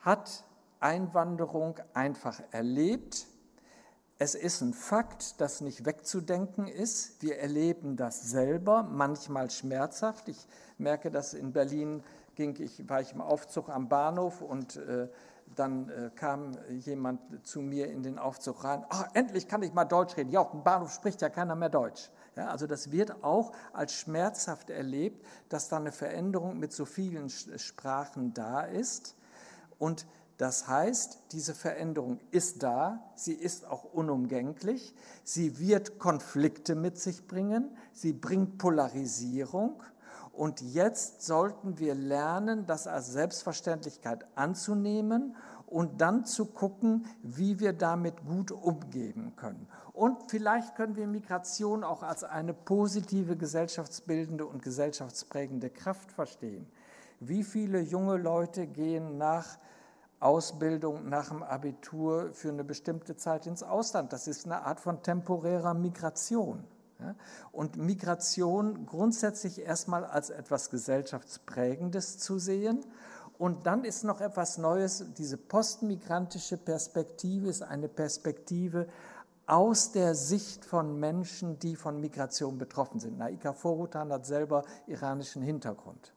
hat 0.00 0.44
Einwanderung 0.80 1.78
einfach 1.94 2.42
erlebt. 2.50 3.26
Es 4.24 4.34
ist 4.34 4.62
ein 4.62 4.72
Fakt, 4.72 5.38
das 5.38 5.60
nicht 5.60 5.84
wegzudenken 5.84 6.66
ist. 6.66 7.20
Wir 7.20 7.40
erleben 7.40 7.94
das 7.94 8.22
selber, 8.22 8.82
manchmal 8.82 9.50
schmerzhaft. 9.50 10.30
Ich 10.30 10.48
merke 10.78 11.10
das 11.10 11.34
in 11.34 11.52
Berlin, 11.52 12.02
ging 12.34 12.58
ich, 12.58 12.88
war 12.88 13.02
ich 13.02 13.12
im 13.12 13.20
Aufzug 13.20 13.68
am 13.68 13.90
Bahnhof 13.90 14.40
und 14.40 14.76
äh, 14.76 15.08
dann 15.54 15.90
äh, 15.90 16.10
kam 16.14 16.56
jemand 16.70 17.20
zu 17.46 17.60
mir 17.60 17.90
in 17.90 18.02
den 18.02 18.18
Aufzug 18.18 18.64
rein. 18.64 18.86
Ach, 18.88 19.04
endlich 19.12 19.46
kann 19.46 19.62
ich 19.62 19.74
mal 19.74 19.84
Deutsch 19.84 20.16
reden. 20.16 20.30
Ja, 20.30 20.40
auf 20.40 20.52
dem 20.52 20.64
Bahnhof 20.64 20.90
spricht 20.90 21.20
ja 21.20 21.28
keiner 21.28 21.54
mehr 21.54 21.68
Deutsch. 21.68 22.08
Ja, 22.34 22.46
also 22.46 22.66
das 22.66 22.90
wird 22.90 23.22
auch 23.22 23.52
als 23.74 23.92
schmerzhaft 23.92 24.70
erlebt, 24.70 25.22
dass 25.50 25.68
da 25.68 25.76
eine 25.76 25.92
Veränderung 25.92 26.58
mit 26.58 26.72
so 26.72 26.86
vielen 26.86 27.28
Sprachen 27.28 28.32
da 28.32 28.62
ist. 28.62 29.16
Und 29.78 30.06
Das 30.36 30.66
heißt, 30.66 31.18
diese 31.32 31.54
Veränderung 31.54 32.18
ist 32.32 32.62
da, 32.62 33.02
sie 33.14 33.34
ist 33.34 33.66
auch 33.66 33.84
unumgänglich, 33.84 34.94
sie 35.22 35.58
wird 35.60 35.98
Konflikte 35.98 36.74
mit 36.74 36.98
sich 36.98 37.28
bringen, 37.28 37.76
sie 37.92 38.12
bringt 38.12 38.58
Polarisierung 38.58 39.80
und 40.32 40.60
jetzt 40.60 41.22
sollten 41.22 41.78
wir 41.78 41.94
lernen, 41.94 42.66
das 42.66 42.88
als 42.88 43.12
Selbstverständlichkeit 43.12 44.26
anzunehmen 44.34 45.36
und 45.66 46.00
dann 46.00 46.24
zu 46.24 46.46
gucken, 46.46 47.06
wie 47.22 47.60
wir 47.60 47.72
damit 47.72 48.26
gut 48.26 48.50
umgehen 48.50 49.34
können. 49.36 49.68
Und 49.92 50.30
vielleicht 50.30 50.74
können 50.74 50.96
wir 50.96 51.06
Migration 51.06 51.84
auch 51.84 52.02
als 52.02 52.24
eine 52.24 52.52
positive 52.52 53.36
gesellschaftsbildende 53.36 54.44
und 54.44 54.62
gesellschaftsprägende 54.62 55.70
Kraft 55.70 56.10
verstehen. 56.10 56.66
Wie 57.20 57.44
viele 57.44 57.80
junge 57.80 58.16
Leute 58.16 58.66
gehen 58.66 59.16
nach 59.16 59.58
Ausbildung, 60.24 61.08
nach 61.08 61.28
dem 61.28 61.42
Abitur 61.42 62.30
für 62.32 62.48
eine 62.48 62.64
bestimmte 62.64 63.16
Zeit 63.16 63.46
ins 63.46 63.62
Ausland? 63.62 64.12
Das 64.12 64.26
ist 64.26 64.46
eine 64.46 64.62
Art 64.64 64.80
von 64.80 65.02
temporärer 65.02 65.74
Migration. 65.74 66.64
Und 67.52 67.76
Migration 67.76 68.86
grundsätzlich 68.86 69.60
erstmal 69.60 70.04
als 70.04 70.30
etwas 70.30 70.70
Gesellschaftsprägendes 70.70 72.18
zu 72.18 72.38
sehen. 72.38 72.84
Und 73.36 73.66
dann 73.66 73.84
ist 73.84 74.04
noch 74.04 74.20
etwas 74.20 74.58
Neues, 74.58 75.04
diese 75.18 75.36
postmigrantische 75.36 76.56
Perspektive 76.56 77.48
ist 77.48 77.62
eine 77.62 77.88
Perspektive 77.88 78.86
aus 79.46 79.92
der 79.92 80.14
Sicht 80.14 80.64
von 80.64 80.98
Menschen, 80.98 81.58
die 81.58 81.76
von 81.76 82.00
Migration 82.00 82.56
betroffen 82.56 83.00
sind. 83.00 83.18
Naika 83.18 83.52
Forutan 83.52 84.10
hat 84.12 84.24
selber 84.24 84.64
iranischen 84.86 85.42
Hintergrund. 85.42 86.14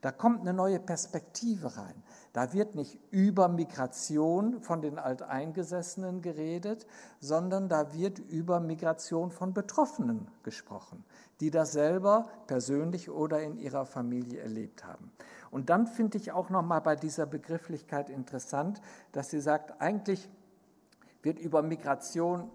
Da 0.00 0.10
kommt 0.10 0.40
eine 0.40 0.52
neue 0.52 0.80
Perspektive 0.80 1.76
rein. 1.76 2.02
Da 2.36 2.52
wird 2.52 2.74
nicht 2.74 2.98
über 3.10 3.48
Migration 3.48 4.60
von 4.60 4.82
den 4.82 4.98
Alteingesessenen 4.98 6.20
geredet, 6.20 6.86
sondern 7.18 7.70
da 7.70 7.94
wird 7.94 8.18
über 8.18 8.60
Migration 8.60 9.30
von 9.30 9.54
Betroffenen 9.54 10.28
gesprochen, 10.42 11.02
die 11.40 11.50
das 11.50 11.72
selber 11.72 12.28
persönlich 12.46 13.08
oder 13.08 13.42
in 13.42 13.56
ihrer 13.56 13.86
Familie 13.86 14.40
erlebt 14.40 14.84
haben. 14.84 15.12
Und 15.50 15.70
dann 15.70 15.86
finde 15.86 16.18
ich 16.18 16.30
auch 16.30 16.50
noch 16.50 16.60
mal 16.60 16.80
bei 16.80 16.94
dieser 16.94 17.24
Begrifflichkeit 17.24 18.10
interessant, 18.10 18.82
dass 19.12 19.30
sie 19.30 19.40
sagt, 19.40 19.80
eigentlich 19.80 20.28
wird 21.22 21.38
über 21.38 21.62
Migration 21.62 22.50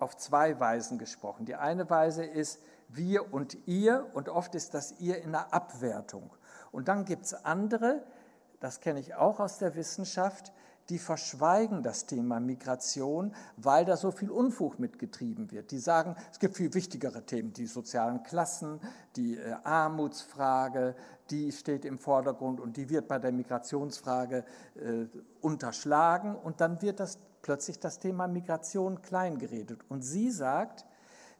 auf 0.00 0.18
zwei 0.18 0.60
Weisen 0.60 0.98
gesprochen. 0.98 1.46
Die 1.46 1.54
eine 1.54 1.88
Weise 1.88 2.26
ist 2.26 2.60
wir 2.90 3.32
und 3.32 3.56
ihr 3.66 4.06
und 4.12 4.28
oft 4.28 4.54
ist 4.54 4.74
das 4.74 5.00
ihr 5.00 5.22
in 5.22 5.32
der 5.32 5.54
Abwertung. 5.54 6.28
Und 6.72 6.88
dann 6.88 7.06
gibt 7.06 7.24
es 7.24 7.32
andere, 7.32 8.02
das 8.64 8.80
kenne 8.80 8.98
ich 8.98 9.14
auch 9.14 9.40
aus 9.40 9.58
der 9.58 9.76
Wissenschaft, 9.76 10.50
die 10.88 10.98
verschweigen 10.98 11.82
das 11.82 12.06
Thema 12.06 12.40
Migration, 12.40 13.34
weil 13.58 13.84
da 13.84 13.94
so 13.98 14.10
viel 14.10 14.30
Unfug 14.30 14.78
mitgetrieben 14.78 15.50
wird. 15.50 15.70
Die 15.70 15.78
sagen, 15.78 16.16
es 16.32 16.38
gibt 16.38 16.56
viel 16.56 16.72
wichtigere 16.72 17.26
Themen, 17.26 17.52
die 17.52 17.66
sozialen 17.66 18.22
Klassen, 18.22 18.80
die 19.16 19.36
äh, 19.36 19.52
Armutsfrage, 19.64 20.96
die 21.28 21.52
steht 21.52 21.84
im 21.84 21.98
Vordergrund 21.98 22.58
und 22.58 22.78
die 22.78 22.88
wird 22.88 23.06
bei 23.06 23.18
der 23.18 23.32
Migrationsfrage 23.32 24.46
äh, 24.76 25.08
unterschlagen 25.42 26.34
und 26.34 26.62
dann 26.62 26.80
wird 26.80 27.00
das 27.00 27.18
plötzlich 27.42 27.80
das 27.80 27.98
Thema 27.98 28.28
Migration 28.28 29.02
kleingeredet. 29.02 29.80
Und 29.90 30.00
sie 30.00 30.30
sagt, 30.30 30.86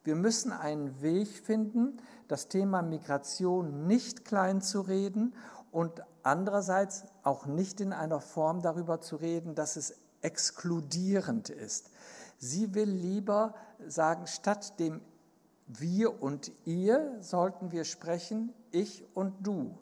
wir 0.05 0.15
müssen 0.15 0.53
einen 0.53 1.01
Weg 1.01 1.29
finden, 1.29 1.97
das 2.29 2.49
Thema 2.49 2.83
Migration 2.83 3.87
nicht 3.87 4.27
klein 4.27 4.61
zu 4.61 4.83
reden 4.83 5.35
und 5.75 6.05
andererseits 6.23 7.03
auch 7.25 7.47
nicht 7.47 7.81
in 7.81 7.93
einer 7.93 8.21
Form 8.21 8.63
darüber 8.63 9.01
zu 9.01 9.17
reden, 9.17 9.57
dass 9.57 9.75
es 9.75 9.97
exkludierend 10.23 11.51
ist. 11.51 11.91
Sie 12.39 12.77
will 12.77 12.89
lieber 12.89 13.55
sagen, 13.85 14.29
statt 14.29 14.79
dem 14.79 15.01
wir 15.67 16.23
und 16.23 16.53
ihr 16.65 17.17
sollten 17.21 17.73
wir 17.73 17.83
sprechen, 17.83 18.53
ich 18.71 19.05
und 19.17 19.35
du. 19.45 19.77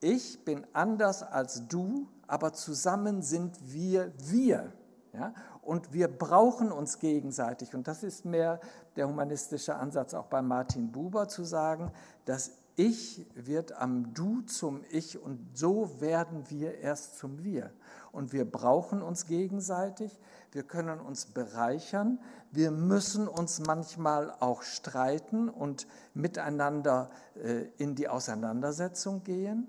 Ich 0.00 0.42
bin 0.46 0.66
anders 0.72 1.22
als 1.22 1.68
du, 1.68 2.08
aber 2.26 2.54
zusammen 2.54 3.20
sind 3.20 3.58
wir 3.70 4.10
wir. 4.16 4.72
Ja? 5.12 5.34
Und 5.60 5.92
wir 5.92 6.08
brauchen 6.08 6.72
uns 6.72 6.98
gegenseitig. 6.98 7.74
Und 7.74 7.88
das 7.88 8.02
ist 8.02 8.24
mehr 8.24 8.58
der 8.96 9.06
humanistische 9.06 9.76
Ansatz 9.76 10.14
auch 10.14 10.28
bei 10.28 10.40
Martin 10.40 10.92
Buber 10.92 11.28
zu 11.28 11.44
sagen, 11.44 11.92
das 12.24 12.52
Ich 12.80 13.26
wird 13.34 13.72
am 13.72 14.14
Du 14.14 14.42
zum 14.42 14.84
Ich 14.88 15.20
und 15.20 15.40
so 15.52 16.00
werden 16.00 16.44
wir 16.48 16.78
erst 16.78 17.18
zum 17.18 17.42
Wir. 17.42 17.72
Und 18.12 18.32
wir 18.32 18.48
brauchen 18.48 19.02
uns 19.02 19.26
gegenseitig, 19.26 20.16
wir 20.52 20.62
können 20.62 21.00
uns 21.00 21.26
bereichern, 21.26 22.20
wir 22.52 22.70
müssen 22.70 23.26
uns 23.26 23.58
manchmal 23.58 24.32
auch 24.38 24.62
streiten 24.62 25.48
und 25.48 25.88
miteinander 26.14 27.10
äh, 27.34 27.64
in 27.78 27.96
die 27.96 28.08
Auseinandersetzung 28.08 29.24
gehen. 29.24 29.66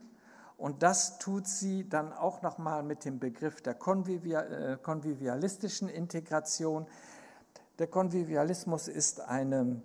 Und 0.55 0.84
das 0.84 1.18
tut 1.18 1.47
sie 1.47 1.89
dann 1.89 2.14
auch 2.14 2.43
nochmal 2.43 2.84
mit 2.84 3.05
dem 3.05 3.18
Begriff 3.18 3.60
der 3.64 3.74
äh, 3.74 4.78
konvivialistischen 4.84 5.89
Integration. 5.89 6.86
Der 7.80 7.88
Konvivialismus 7.88 8.88
ist 8.88 9.22
eine 9.22 9.82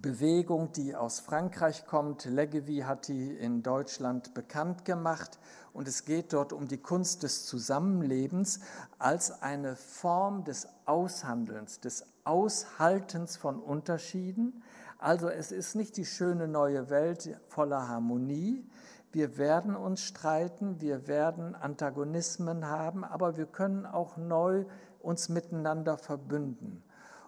Bewegung, 0.00 0.72
die 0.72 0.94
aus 0.94 1.20
Frankreich 1.20 1.86
kommt. 1.86 2.24
Leggevi 2.24 2.80
hat 2.80 3.08
die 3.08 3.36
in 3.36 3.62
Deutschland 3.62 4.34
bekannt 4.34 4.84
gemacht. 4.84 5.38
Und 5.72 5.88
es 5.88 6.04
geht 6.04 6.32
dort 6.32 6.52
um 6.52 6.68
die 6.68 6.78
Kunst 6.78 7.22
des 7.22 7.46
Zusammenlebens 7.46 8.60
als 8.98 9.42
eine 9.42 9.76
Form 9.76 10.44
des 10.44 10.68
Aushandelns, 10.86 11.80
des 11.80 12.04
Aushaltens 12.24 13.36
von 13.36 13.60
Unterschieden. 13.60 14.62
Also 14.98 15.28
es 15.28 15.52
ist 15.52 15.74
nicht 15.74 15.96
die 15.96 16.06
schöne 16.06 16.48
neue 16.48 16.90
Welt 16.90 17.38
voller 17.48 17.88
Harmonie, 17.88 18.68
wir 19.10 19.38
werden 19.38 19.74
uns 19.74 20.02
streiten, 20.02 20.82
wir 20.82 21.08
werden 21.08 21.54
Antagonismen 21.54 22.66
haben, 22.66 23.04
aber 23.04 23.38
wir 23.38 23.46
können 23.46 23.86
auch 23.86 24.18
neu 24.18 24.66
uns 25.00 25.30
miteinander 25.30 25.96
verbünden. 25.96 26.82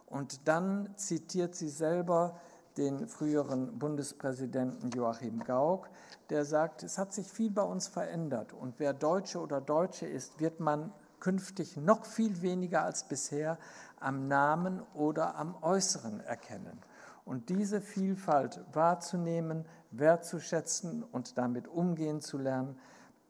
Und 0.05 0.47
dann 0.47 0.91
zitiert 0.97 1.55
sie 1.55 1.71
selber 1.71 2.39
den 2.77 3.09
früheren 3.09 3.79
Bundespräsidenten 3.79 4.91
Joachim 4.91 5.43
Gauck, 5.45 5.89
der 6.31 6.45
sagt, 6.45 6.83
es 6.83 6.99
hat 6.99 7.13
sich 7.13 7.27
viel 7.27 7.51
bei 7.51 7.63
uns 7.63 7.89
verändert 7.89 8.53
und 8.53 8.79
wer 8.79 8.93
Deutsche 8.93 9.41
oder 9.41 9.61
Deutsche 9.61 10.07
ist, 10.07 10.41
wird 10.41 10.61
man 10.61 10.93
künftig 11.21 11.77
noch 11.77 12.05
viel 12.05 12.43
weniger 12.43 12.83
als 12.83 13.05
bisher 13.05 13.59
am 14.01 14.29
Namen 14.29 14.83
oder 14.95 15.37
am 15.37 15.55
Äußeren 15.63 16.21
erkennen. 16.21 16.81
Und 17.25 17.51
diese 17.51 17.81
Vielfalt 17.81 18.61
wahrzunehmen, 18.73 19.67
wertzuschätzen 19.91 21.05
und 21.05 21.39
damit 21.39 21.69
umgehen 21.69 22.21
zu 22.21 22.39
lernen, 22.39 22.79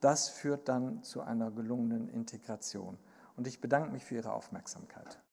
das 0.01 0.29
führt 0.29 0.69
dann 0.69 1.03
zu 1.03 1.21
einer 1.21 1.51
gelungenen 1.51 2.09
Integration. 2.09 2.97
Und 3.37 3.47
ich 3.47 3.61
bedanke 3.61 3.91
mich 3.91 4.05
für 4.05 4.17
Ihre 4.17 4.33
Aufmerksamkeit. 4.33 5.21